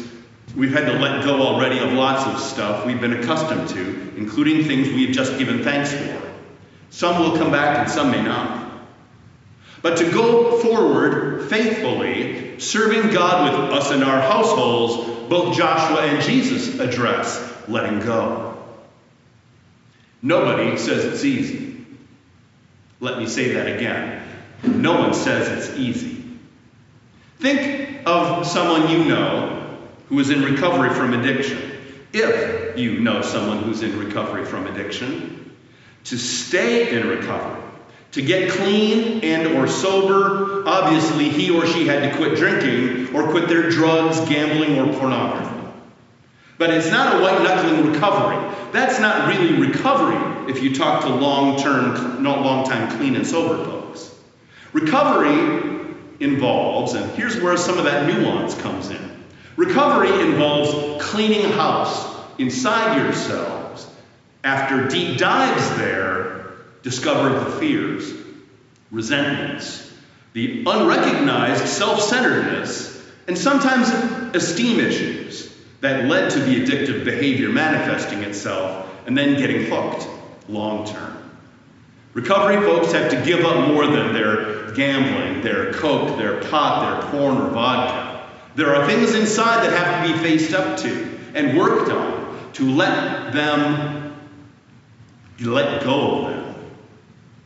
we've 0.55 0.73
had 0.73 0.85
to 0.85 0.93
let 0.93 1.23
go 1.23 1.41
already 1.41 1.79
of 1.79 1.93
lots 1.93 2.25
of 2.25 2.39
stuff 2.39 2.85
we've 2.85 3.01
been 3.01 3.13
accustomed 3.13 3.69
to, 3.69 4.13
including 4.17 4.65
things 4.65 4.89
we've 4.89 5.13
just 5.13 5.37
given 5.37 5.63
thanks 5.63 5.93
for. 5.93 6.21
Some 6.89 7.19
will 7.19 7.37
come 7.37 7.51
back 7.51 7.77
and 7.77 7.89
some 7.89 8.11
may 8.11 8.21
not. 8.21 8.69
But 9.81 9.97
to 9.97 10.11
go 10.11 10.59
forward 10.59 11.49
faithfully, 11.49 12.59
serving 12.59 13.11
God 13.11 13.51
with 13.51 13.73
us 13.73 13.91
in 13.91 14.03
our 14.03 14.21
households, 14.21 15.29
both 15.29 15.57
Joshua 15.57 16.01
and 16.01 16.21
Jesus 16.21 16.79
address 16.79 17.51
letting 17.67 17.99
go. 17.99 18.57
Nobody 20.21 20.77
says 20.77 21.05
it's 21.05 21.23
easy. 21.23 21.85
Let 22.99 23.17
me 23.17 23.25
say 23.25 23.53
that 23.53 23.67
again. 23.67 24.21
No 24.63 24.99
one 24.99 25.13
says 25.15 25.69
it's 25.69 25.77
easy. 25.77 26.23
Think 27.39 28.03
of 28.05 28.45
someone 28.45 28.91
you 28.91 29.05
know 29.05 29.60
who 30.11 30.19
is 30.19 30.29
in 30.29 30.43
recovery 30.43 30.93
from 30.93 31.13
addiction. 31.13 31.71
If 32.11 32.77
you 32.77 32.99
know 32.99 33.21
someone 33.21 33.63
who's 33.63 33.81
in 33.81 33.97
recovery 33.97 34.43
from 34.43 34.67
addiction, 34.67 35.55
to 36.03 36.17
stay 36.17 36.91
in 36.91 37.07
recovery, 37.07 37.63
to 38.11 38.21
get 38.21 38.51
clean 38.51 39.23
and 39.23 39.57
or 39.57 39.69
sober, 39.69 40.67
obviously 40.67 41.29
he 41.29 41.49
or 41.49 41.65
she 41.65 41.87
had 41.87 42.11
to 42.11 42.17
quit 42.17 42.35
drinking 42.35 43.15
or 43.15 43.31
quit 43.31 43.47
their 43.47 43.69
drugs, 43.69 44.19
gambling, 44.27 44.77
or 44.77 44.93
pornography. 44.99 45.65
But 46.57 46.71
it's 46.71 46.91
not 46.91 47.15
a 47.15 47.23
white 47.23 47.41
knuckling 47.41 47.93
recovery. 47.93 48.53
That's 48.73 48.99
not 48.99 49.29
really 49.29 49.65
recovery 49.65 50.51
if 50.51 50.61
you 50.61 50.75
talk 50.75 51.03
to 51.03 51.07
long 51.07 51.57
term, 51.57 52.21
not 52.21 52.41
long 52.41 52.65
time 52.65 52.97
clean 52.97 53.15
and 53.15 53.25
sober 53.25 53.63
folks. 53.63 54.13
Recovery 54.73 55.95
involves, 56.19 56.95
and 56.95 57.09
here's 57.11 57.39
where 57.39 57.55
some 57.55 57.77
of 57.77 57.85
that 57.85 58.05
nuance 58.07 58.55
comes 58.55 58.89
in. 58.89 59.10
Recovery 59.57 60.21
involves 60.21 61.03
cleaning 61.03 61.51
house 61.51 62.07
inside 62.37 63.03
yourselves. 63.03 63.87
After 64.43 64.87
deep 64.87 65.17
dives 65.17 65.69
there, 65.77 66.53
discover 66.83 67.37
the 67.37 67.51
fears, 67.59 68.11
resentments, 68.89 69.91
the 70.33 70.63
unrecognized 70.65 71.67
self 71.67 72.01
centeredness, 72.01 73.05
and 73.27 73.37
sometimes 73.37 73.89
esteem 74.35 74.79
issues 74.79 75.53
that 75.81 76.05
led 76.05 76.31
to 76.31 76.39
the 76.39 76.63
addictive 76.63 77.03
behavior 77.03 77.49
manifesting 77.49 78.23
itself 78.23 78.87
and 79.05 79.17
then 79.17 79.37
getting 79.37 79.69
hooked 79.69 80.07
long 80.47 80.85
term. 80.87 81.17
Recovery 82.13 82.57
folks 82.57 82.91
have 82.91 83.09
to 83.11 83.21
give 83.23 83.45
up 83.45 83.69
more 83.69 83.87
than 83.87 84.13
their 84.13 84.71
gambling, 84.71 85.41
their 85.41 85.73
coke, 85.73 86.17
their 86.17 86.41
pot, 86.49 87.01
their 87.01 87.09
porn, 87.09 87.37
or 87.37 87.49
vodka. 87.49 88.00
There 88.55 88.75
are 88.75 88.87
things 88.87 89.15
inside 89.15 89.65
that 89.65 89.77
have 89.77 90.07
to 90.07 90.13
be 90.13 90.19
faced 90.19 90.53
up 90.53 90.77
to 90.79 91.19
and 91.33 91.57
worked 91.57 91.91
on 91.91 92.51
to 92.53 92.69
let 92.69 93.33
them 93.33 94.13
let 95.39 95.83
go 95.83 96.25
of 96.25 96.33
them 96.33 96.55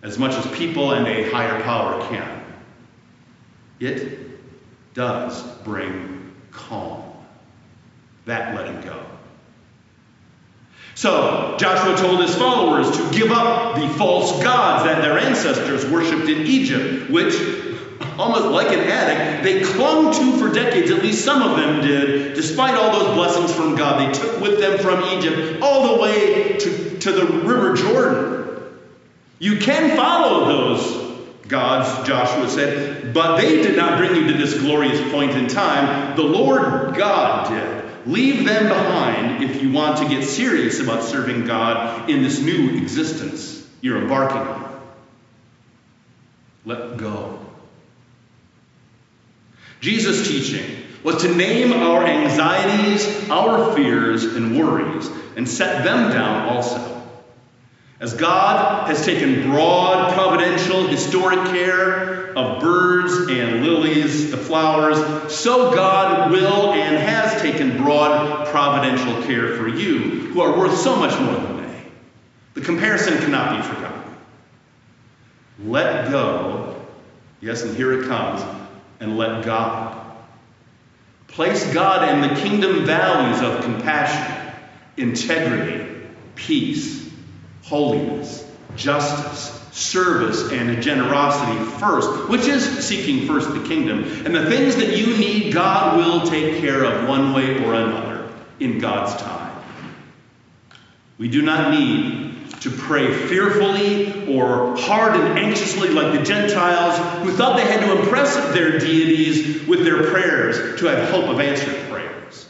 as 0.04 0.20
much 0.20 0.34
as 0.34 0.46
people 0.58 0.92
and 0.92 1.08
a 1.08 1.32
higher 1.32 1.62
power 1.64 2.08
can. 2.10 2.44
It 3.80 4.20
does 4.94 5.44
bring 5.64 6.34
calm. 6.52 7.04
That 8.26 8.56
letting 8.56 8.82
go. 8.82 9.06
So, 10.96 11.58
Joshua 11.60 11.98
told 11.98 12.22
his 12.22 12.34
followers 12.36 12.90
to 12.98 13.12
give 13.12 13.32
up 13.32 13.76
the 13.76 13.88
false 13.90 14.32
gods 14.42 14.86
that 14.86 15.02
their 15.02 15.20
ancestors 15.20 15.86
worshipped 15.86 16.30
in 16.30 16.48
Egypt, 16.48 17.10
which, 17.10 17.36
almost 18.18 18.46
like 18.46 18.68
an 18.68 18.80
addict, 18.80 19.44
they 19.44 19.62
clung 19.62 20.14
to 20.14 20.38
for 20.38 20.54
decades. 20.54 20.92
At 20.92 21.02
least 21.02 21.24
some 21.24 21.42
of 21.42 21.58
them 21.58 21.82
did, 21.82 22.34
despite 22.34 22.76
all 22.76 22.92
those 22.92 23.14
blessings 23.14 23.54
from 23.54 23.76
God. 23.76 24.00
They 24.00 24.20
took 24.20 24.42
with 24.42 24.60
them 24.60 24.80
from 24.80 25.04
Egypt 25.18 25.62
all 25.62 25.96
the 25.96 26.02
way 26.02 26.58
to, 26.58 27.00
to 27.00 27.12
the 27.12 27.26
River 27.26 27.76
Jordan. 27.76 28.36
You 29.40 29.58
can 29.58 29.96
follow 29.98 30.46
those 30.46 31.06
gods, 31.48 32.08
Joshua 32.08 32.50
said, 32.50 33.14
but 33.14 33.38
they 33.38 33.62
did 33.62 33.76
not 33.76 33.98
bring 33.98 34.16
you 34.16 34.28
to 34.28 34.34
this 34.34 34.60
glorious 34.60 35.00
point 35.12 35.32
in 35.32 35.48
time. 35.48 36.16
The 36.16 36.24
Lord 36.24 36.96
God 36.96 37.50
did. 37.50 38.08
Leave 38.08 38.46
them 38.46 38.68
behind 38.68 39.44
if 39.44 39.62
you 39.62 39.72
want 39.72 39.98
to 39.98 40.08
get 40.08 40.24
serious 40.24 40.80
about 40.80 41.04
serving 41.04 41.46
God 41.46 42.10
in 42.10 42.22
this 42.22 42.40
new 42.40 42.78
existence 42.78 43.56
you're 43.86 44.02
embarking 44.02 44.38
on. 44.38 44.82
Let 46.66 46.98
go. 46.98 47.35
Jesus' 49.82 50.28
teaching 50.28 50.84
was 51.04 51.22
to 51.22 51.36
name 51.36 51.72
our 51.72 52.04
anxieties, 52.06 53.30
our 53.30 53.76
fears, 53.76 54.24
and 54.24 54.58
worries, 54.58 55.08
and 55.36 55.48
set 55.48 55.84
them 55.84 56.12
down 56.12 56.50
also. 56.50 56.96
As 58.00 58.14
God 58.14 58.88
has 58.88 59.06
taken 59.06 59.50
broad, 59.50 60.14
providential, 60.14 60.88
historic 60.88 61.40
care 61.52 62.34
of 62.36 62.62
birds 62.62 63.14
and 63.30 63.64
lilies, 63.64 64.32
the 64.32 64.38
flowers, 64.38 65.32
so 65.34 65.74
God 65.74 66.32
will 66.32 66.74
and 66.74 66.98
has 66.98 67.42
taken 67.42 67.78
broad, 67.78 68.48
providential 68.48 69.24
care 69.24 69.56
for 69.56 69.68
you, 69.68 70.00
who 70.00 70.42
are 70.42 70.58
worth 70.58 70.78
so 70.78 70.96
much 70.98 71.18
more 71.20 71.36
than 71.36 71.58
they. 71.58 71.84
The 72.56 72.62
comparison 72.62 73.18
cannot 73.20 73.58
be 73.58 73.68
forgotten. 73.68 74.02
Let 75.60 76.12
go, 76.12 76.84
yes, 77.40 77.64
and 77.64 77.78
here 77.78 78.02
it 78.02 78.08
comes, 78.08 78.42
and 79.00 79.18
let 79.18 79.46
God. 79.46 80.02
Place 81.28 81.74
God 81.74 82.08
in 82.10 82.22
the 82.22 82.42
kingdom 82.42 82.86
values 82.86 83.42
of 83.42 83.64
compassion, 83.64 84.54
integrity, 84.98 85.86
peace, 86.36 87.10
holiness, 87.64 88.50
justice, 88.76 89.52
service, 89.72 90.52
and 90.52 90.82
generosity 90.82 91.64
first, 91.80 92.30
which 92.30 92.48
is 92.48 92.88
seeking 92.88 93.28
first 93.28 93.54
the 93.54 93.68
kingdom. 93.68 94.04
And 94.26 94.34
the 94.34 94.46
things 94.50 94.78
that 94.78 94.98
you 94.98 95.18
need, 95.18 95.54
God 95.54 95.98
will 95.98 96.26
take 96.30 96.62
care 96.62 96.84
of 96.84 97.10
one 97.10 97.34
way 97.34 97.64
or 97.64 97.74
another 97.74 98.30
in 98.60 98.80
God's 98.80 99.22
time. 99.22 99.62
We 101.18 101.28
do 101.28 101.42
not 101.42 101.72
need 101.72 102.25
to 102.66 102.72
pray 102.72 103.28
fearfully 103.28 104.36
or 104.36 104.76
hard 104.76 105.16
and 105.16 105.38
anxiously 105.38 105.90
like 105.90 106.18
the 106.18 106.26
Gentiles 106.26 106.98
who 107.24 107.32
thought 107.32 107.58
they 107.58 107.64
had 107.64 107.82
to 107.82 108.02
impress 108.02 108.36
their 108.56 108.80
deities 108.80 109.68
with 109.68 109.84
their 109.84 110.10
prayers 110.10 110.80
to 110.80 110.88
have 110.88 111.12
hope 111.12 111.26
of 111.26 111.40
answered 111.40 111.76
prayers. 111.92 112.50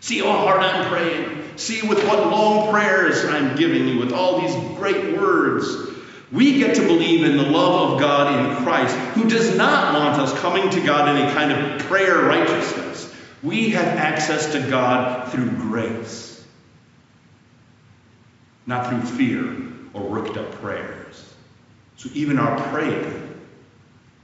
See 0.00 0.18
how 0.18 0.32
hard 0.32 0.62
I'm 0.62 0.88
praying. 0.88 1.56
See 1.56 1.86
with 1.86 2.04
what 2.08 2.26
long 2.26 2.72
prayers 2.72 3.24
I'm 3.24 3.54
giving 3.54 3.86
you, 3.86 4.00
with 4.00 4.12
all 4.12 4.40
these 4.40 4.76
great 4.78 5.16
words. 5.16 5.92
We 6.32 6.58
get 6.58 6.74
to 6.74 6.82
believe 6.82 7.24
in 7.24 7.36
the 7.36 7.44
love 7.44 7.92
of 7.92 8.00
God 8.00 8.34
in 8.34 8.64
Christ, 8.64 8.96
who 9.14 9.28
does 9.28 9.56
not 9.56 9.94
want 9.94 10.20
us 10.20 10.36
coming 10.40 10.68
to 10.70 10.84
God 10.84 11.08
in 11.08 11.24
a 11.24 11.32
kind 11.32 11.52
of 11.52 11.86
prayer 11.86 12.18
righteousness. 12.22 13.14
We 13.44 13.70
have 13.70 13.86
access 13.86 14.50
to 14.52 14.60
God 14.60 15.30
through 15.30 15.50
grace, 15.50 16.25
not 18.66 18.88
through 18.88 19.02
fear 19.02 19.72
or 19.94 20.02
worked 20.02 20.36
up 20.36 20.50
prayers. 20.52 21.34
So 21.96 22.10
even 22.12 22.38
our 22.38 22.60
praying 22.68 23.38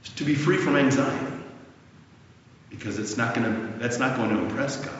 is 0.03 0.09
to 0.15 0.23
be 0.23 0.35
free 0.35 0.57
from 0.57 0.75
anxiety, 0.75 1.37
because 2.69 2.99
it's 2.99 3.17
not 3.17 3.33
going 3.33 3.51
to, 3.51 3.79
that's 3.79 3.97
not 3.97 4.17
going 4.17 4.29
to 4.29 4.39
impress 4.39 4.77
God 4.77 4.93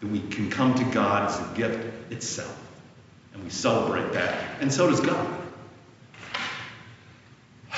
that 0.00 0.06
we 0.08 0.20
can 0.20 0.50
come 0.50 0.74
to 0.74 0.84
God 0.84 1.30
as 1.30 1.38
a 1.38 1.54
gift 1.54 2.12
itself. 2.12 2.54
And 3.32 3.44
we 3.44 3.50
celebrate 3.50 4.12
that. 4.12 4.60
And 4.60 4.72
so 4.72 4.88
does 4.88 5.00
God. 5.00 5.38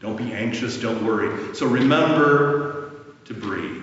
Don't 0.00 0.16
be 0.16 0.32
anxious, 0.32 0.78
don't 0.78 1.04
worry. 1.06 1.54
So 1.54 1.66
remember 1.66 2.92
to 3.26 3.34
breathe. 3.34 3.82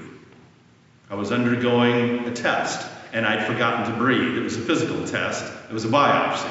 I 1.09 1.15
was 1.15 1.31
undergoing 1.31 2.27
a 2.27 2.31
test 2.31 2.90
and 3.13 3.25
I'd 3.25 3.45
forgotten 3.45 3.91
to 3.91 3.97
breathe. 3.97 4.37
It 4.37 4.43
was 4.43 4.57
a 4.57 4.61
physical 4.61 5.05
test, 5.05 5.51
it 5.69 5.73
was 5.73 5.85
a 5.85 5.89
biopsy. 5.89 6.49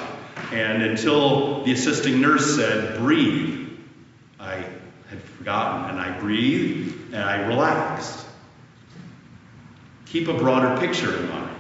And 0.53 0.83
until 0.83 1.65
the 1.65 1.73
assisting 1.73 2.21
nurse 2.21 2.57
said, 2.57 2.99
breathe, 2.99 3.69
I 4.39 4.65
had 5.09 5.23
forgotten, 5.23 5.91
and 5.91 6.01
I 6.01 6.19
breathed 6.19 7.13
and 7.13 7.23
I 7.23 7.47
relaxed. 7.47 8.27
Keep 10.07 10.29
a 10.29 10.35
broader 10.35 10.81
picture 10.81 11.17
in 11.17 11.29
mind 11.29 11.51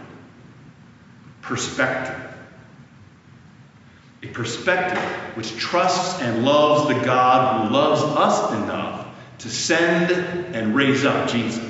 perspective. 1.50 2.16
A 4.22 4.28
perspective 4.28 5.02
which 5.34 5.56
trusts 5.56 6.22
and 6.22 6.44
loves 6.44 6.86
the 6.88 7.04
God 7.04 7.66
who 7.66 7.74
loves 7.74 8.02
us 8.02 8.52
enough 8.52 9.08
to 9.38 9.48
send 9.48 10.12
and 10.54 10.76
raise 10.76 11.04
up 11.04 11.28
Jesus. 11.28 11.69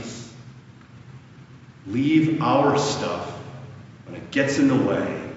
Leave 1.87 2.43
our 2.43 2.79
stuff 2.79 3.31
when 4.07 4.21
it 4.21 4.31
gets 4.31 4.59
in 4.59 4.69
the 4.69 4.75
way, 4.77 5.33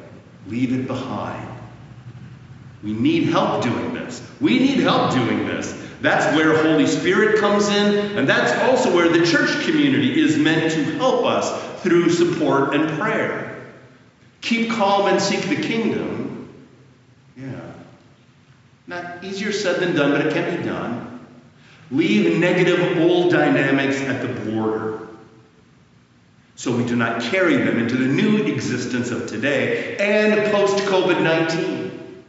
leave 0.48 0.74
it 0.74 0.88
behind. 0.88 1.48
We 2.82 2.94
need 2.94 3.26
help 3.26 3.64
doing 3.64 3.94
this. 3.94 4.22
We 4.42 4.60
need 4.60 4.80
help 4.80 5.14
doing 5.14 5.46
this. 5.46 5.72
That's 6.02 6.36
where 6.36 6.62
Holy 6.62 6.86
Spirit 6.86 7.40
comes 7.40 7.70
in, 7.70 8.18
and 8.18 8.28
that's 8.28 8.52
also 8.64 8.94
where 8.94 9.08
the 9.08 9.26
church 9.26 9.64
community 9.66 10.20
is 10.20 10.38
meant 10.38 10.74
to 10.74 10.84
help 10.98 11.26
us 11.26 11.82
through 11.82 12.10
support 12.10 12.76
and 12.76 13.00
prayer. 13.00 13.72
Keep 14.42 14.72
calm 14.72 15.08
and 15.08 15.22
seek 15.22 15.44
the 15.44 15.56
kingdom. 15.56 16.54
Yeah. 17.38 17.72
Not 18.86 19.24
easier 19.24 19.54
said 19.54 19.80
than 19.80 19.96
done, 19.96 20.12
but 20.12 20.26
it 20.26 20.34
can 20.34 20.58
be 20.58 20.64
done. 20.64 21.26
Leave 21.90 22.38
negative 22.38 22.98
old 23.02 23.32
dynamics 23.32 24.02
at 24.02 24.22
the 24.22 24.52
border 24.52 25.08
so 26.64 26.72
we 26.74 26.86
do 26.86 26.96
not 26.96 27.22
carry 27.22 27.58
them 27.58 27.78
into 27.78 27.98
the 27.98 28.06
new 28.06 28.38
existence 28.38 29.12
of 29.12 29.28
today 29.28 29.98
and 29.98 30.50
post 30.50 30.78
COVID 30.86 31.22
19. 31.22 32.24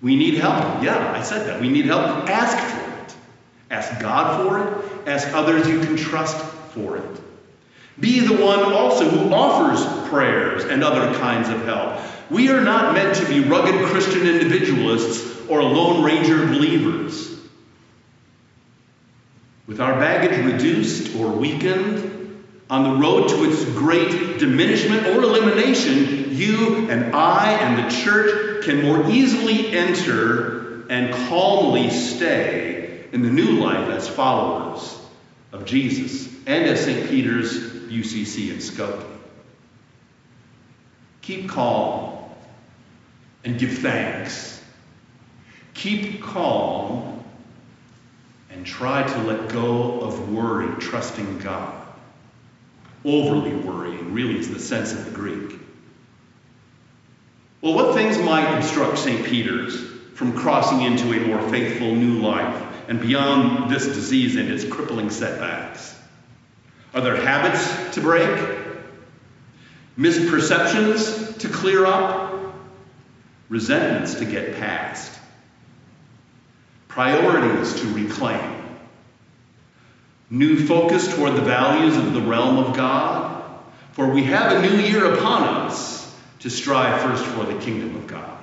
We 0.00 0.16
need 0.16 0.36
help. 0.36 0.82
Yeah, 0.82 1.12
I 1.12 1.20
said 1.20 1.46
that. 1.46 1.60
We 1.60 1.68
need 1.68 1.84
help. 1.84 2.26
Ask 2.26 2.56
for 2.56 3.02
it. 3.02 3.16
Ask 3.70 4.00
God 4.00 4.40
for 4.40 4.60
it. 4.60 5.06
Ask 5.06 5.28
others 5.34 5.68
you 5.68 5.78
can 5.80 5.94
trust 5.94 6.42
for 6.72 6.96
it. 6.96 7.20
Be 8.00 8.20
the 8.20 8.42
one 8.42 8.60
also 8.72 9.10
who 9.10 9.34
offers 9.34 10.08
prayers 10.08 10.64
and 10.64 10.82
other 10.82 11.12
kinds 11.18 11.50
of 11.50 11.66
help. 11.66 12.00
We 12.30 12.48
are 12.48 12.62
not 12.62 12.94
meant 12.94 13.16
to 13.16 13.28
be 13.28 13.40
rugged 13.40 13.74
Christian 13.90 14.26
individualists 14.26 15.46
or 15.50 15.62
Lone 15.62 16.02
Ranger 16.02 16.46
believers. 16.46 17.38
With 19.66 19.82
our 19.82 20.00
baggage 20.00 20.42
reduced 20.50 21.14
or 21.16 21.28
weakened, 21.28 22.13
on 22.70 22.84
the 22.84 22.98
road 22.98 23.28
to 23.28 23.44
its 23.44 23.64
great 23.64 24.38
diminishment 24.38 25.06
or 25.06 25.22
elimination, 25.22 26.34
you 26.34 26.88
and 26.90 27.14
I 27.14 27.52
and 27.52 27.84
the 27.84 27.96
church 28.02 28.64
can 28.64 28.82
more 28.82 29.10
easily 29.10 29.76
enter 29.76 30.86
and 30.88 31.14
calmly 31.28 31.90
stay 31.90 33.04
in 33.12 33.22
the 33.22 33.30
new 33.30 33.60
life 33.60 33.88
as 33.90 34.08
followers 34.08 34.98
of 35.52 35.64
Jesus 35.66 36.26
and 36.46 36.64
as 36.64 36.84
St. 36.84 37.08
Peter's 37.08 37.54
UCC 37.54 38.50
in 38.50 38.56
Skokie. 38.56 39.06
Keep 41.22 41.48
calm 41.48 42.30
and 43.44 43.58
give 43.58 43.78
thanks. 43.78 44.62
Keep 45.74 46.22
calm 46.22 47.24
and 48.50 48.66
try 48.66 49.02
to 49.02 49.18
let 49.22 49.48
go 49.50 50.00
of 50.00 50.32
worry, 50.32 50.80
trusting 50.80 51.38
God. 51.38 51.73
Overly 53.04 53.54
worrying 53.54 54.14
really 54.14 54.38
is 54.38 54.50
the 54.50 54.58
sense 54.58 54.92
of 54.92 55.04
the 55.04 55.10
Greek. 55.10 55.58
Well, 57.60 57.74
what 57.74 57.94
things 57.94 58.18
might 58.18 58.56
obstruct 58.56 58.98
St. 58.98 59.26
Peter's 59.26 59.78
from 60.14 60.32
crossing 60.32 60.82
into 60.82 61.12
a 61.12 61.26
more 61.26 61.40
faithful 61.50 61.94
new 61.94 62.20
life 62.20 62.62
and 62.88 63.00
beyond 63.00 63.70
this 63.70 63.86
disease 63.86 64.36
and 64.36 64.50
its 64.50 64.64
crippling 64.64 65.10
setbacks? 65.10 65.94
Are 66.94 67.00
there 67.00 67.16
habits 67.16 67.94
to 67.94 68.00
break? 68.00 68.58
Misperceptions 69.98 71.38
to 71.38 71.48
clear 71.48 71.84
up? 71.84 72.54
Resentments 73.48 74.14
to 74.14 74.24
get 74.24 74.56
past? 74.56 75.12
Priorities 76.88 77.80
to 77.80 77.86
reclaim? 77.88 78.53
New 80.34 80.66
focus 80.66 81.14
toward 81.14 81.36
the 81.36 81.42
values 81.42 81.96
of 81.96 82.12
the 82.12 82.20
realm 82.20 82.58
of 82.58 82.76
God? 82.76 83.44
For 83.92 84.10
we 84.10 84.24
have 84.24 84.52
a 84.52 84.62
new 84.62 84.82
year 84.82 85.14
upon 85.14 85.44
us 85.44 86.12
to 86.40 86.50
strive 86.50 87.02
first 87.02 87.24
for 87.24 87.44
the 87.44 87.56
kingdom 87.60 87.94
of 87.94 88.08
God. 88.08 88.36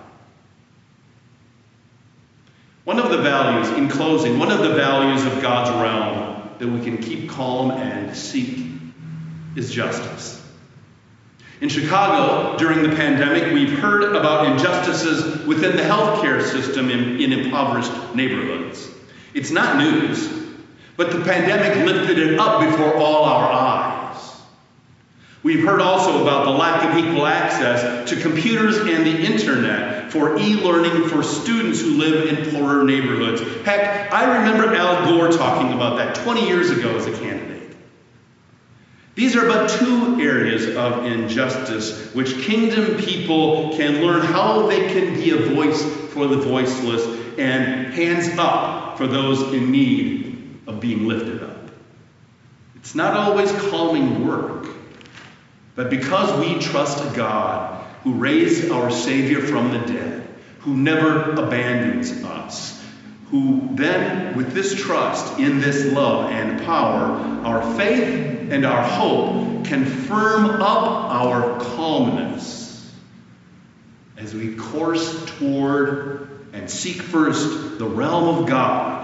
One 2.85 2.97
of 2.97 3.11
the 3.11 3.17
values, 3.17 3.69
in 3.77 3.89
closing, 3.89 4.39
one 4.39 4.51
of 4.51 4.59
the 4.59 4.73
values 4.73 5.25
of 5.25 5.41
God's 5.41 5.69
realm 5.71 6.49
that 6.59 6.67
we 6.67 6.81
can 6.81 6.97
keep 6.97 7.29
calm 7.29 7.71
and 7.71 8.15
seek 8.15 8.65
is 9.57 9.69
justice. 9.69 10.41
In 11.59 11.67
Chicago, 11.67 12.57
during 12.57 12.83
the 12.83 12.95
pandemic, 12.95 13.53
we've 13.53 13.77
heard 13.77 14.15
about 14.15 14.53
injustices 14.53 15.45
within 15.45 15.75
the 15.75 15.83
healthcare 15.83 16.41
system 16.41 16.89
in, 16.89 17.19
in 17.19 17.33
impoverished 17.33 18.15
neighborhoods. 18.15 18.89
It's 19.33 19.51
not 19.51 19.77
news, 19.77 20.41
but 21.01 21.11
the 21.11 21.23
pandemic 21.23 21.83
lifted 21.83 22.19
it 22.19 22.39
up 22.39 22.61
before 22.61 22.95
all 22.95 23.23
our 23.23 23.51
eyes. 23.51 24.39
We've 25.41 25.65
heard 25.65 25.81
also 25.81 26.21
about 26.21 26.45
the 26.45 26.51
lack 26.51 26.83
of 26.83 27.03
equal 27.03 27.25
access 27.25 28.07
to 28.11 28.21
computers 28.21 28.77
and 28.77 29.03
the 29.03 29.25
internet 29.25 30.11
for 30.11 30.37
e 30.37 30.53
learning 30.57 31.09
for 31.09 31.23
students 31.23 31.81
who 31.81 31.95
live 31.95 32.27
in 32.27 32.51
poorer 32.51 32.83
neighborhoods. 32.83 33.41
Heck, 33.65 34.13
I 34.13 34.37
remember 34.37 34.75
Al 34.75 35.09
Gore 35.09 35.31
talking 35.31 35.73
about 35.73 35.97
that 35.97 36.13
20 36.17 36.45
years 36.45 36.69
ago 36.69 36.95
as 36.95 37.07
a 37.07 37.17
candidate. 37.17 37.75
These 39.15 39.35
are 39.35 39.47
but 39.47 39.71
two 39.71 40.21
areas 40.21 40.75
of 40.75 41.07
injustice 41.07 42.13
which 42.13 42.43
kingdom 42.43 42.97
people 42.97 43.75
can 43.75 44.05
learn 44.05 44.21
how 44.21 44.67
they 44.67 44.93
can 44.93 45.15
be 45.15 45.31
a 45.31 45.49
voice 45.55 45.83
for 46.11 46.27
the 46.27 46.37
voiceless 46.37 47.03
and 47.39 47.91
hands 47.91 48.37
up 48.37 48.99
for 48.99 49.07
those 49.07 49.51
in 49.51 49.71
need 49.71 50.30
of 50.67 50.79
being 50.79 51.07
lifted 51.07 51.43
up. 51.43 51.57
It's 52.75 52.95
not 52.95 53.15
always 53.15 53.51
calming 53.69 54.27
work. 54.27 54.67
But 55.75 55.89
because 55.89 56.39
we 56.39 56.59
trust 56.59 57.03
a 57.03 57.15
God 57.15 57.85
who 58.03 58.13
raised 58.13 58.71
our 58.71 58.91
Savior 58.91 59.41
from 59.41 59.71
the 59.71 59.79
dead, 59.79 60.27
who 60.59 60.75
never 60.75 61.31
abandons 61.31 62.11
us, 62.23 62.83
who 63.29 63.69
then, 63.71 64.35
with 64.35 64.53
this 64.53 64.75
trust 64.75 65.39
in 65.39 65.61
this 65.61 65.85
love 65.93 66.31
and 66.31 66.61
power, 66.63 67.05
our 67.45 67.75
faith 67.77 68.51
and 68.51 68.65
our 68.65 68.83
hope 68.83 69.65
can 69.65 69.85
firm 69.85 70.45
up 70.45 70.87
our 71.11 71.59
calmness 71.59 72.91
as 74.17 74.33
we 74.35 74.55
course 74.55 75.25
toward 75.37 76.29
and 76.51 76.69
seek 76.69 77.01
first 77.01 77.79
the 77.79 77.87
realm 77.87 78.37
of 78.39 78.47
God 78.47 79.00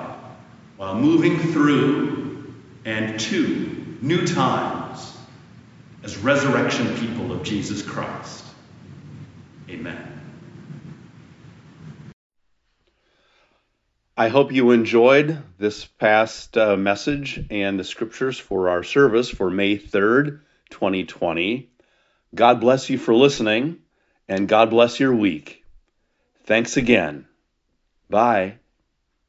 while 0.77 0.95
moving 0.95 1.39
through 1.39 2.53
and 2.85 3.19
to 3.19 3.97
new 4.01 4.25
times 4.25 5.17
as 6.03 6.17
resurrection 6.17 6.95
people 6.95 7.31
of 7.31 7.43
Jesus 7.43 7.81
Christ. 7.81 8.45
Amen. 9.69 10.17
I 14.15 14.29
hope 14.29 14.51
you 14.51 14.71
enjoyed 14.71 15.43
this 15.59 15.85
past 15.85 16.57
uh, 16.57 16.75
message 16.75 17.45
and 17.51 17.79
the 17.79 17.83
scriptures 17.83 18.39
for 18.39 18.69
our 18.69 18.83
service 18.83 19.29
for 19.29 19.51
May 19.51 19.77
3rd, 19.77 20.39
2020. 20.71 21.69
God 22.33 22.59
bless 22.59 22.89
you 22.89 22.97
for 22.97 23.13
listening, 23.13 23.77
and 24.27 24.47
God 24.47 24.71
bless 24.71 24.99
your 24.99 25.13
week. 25.13 25.63
Thanks 26.45 26.77
again. 26.77 27.27
Bye. 28.09 28.57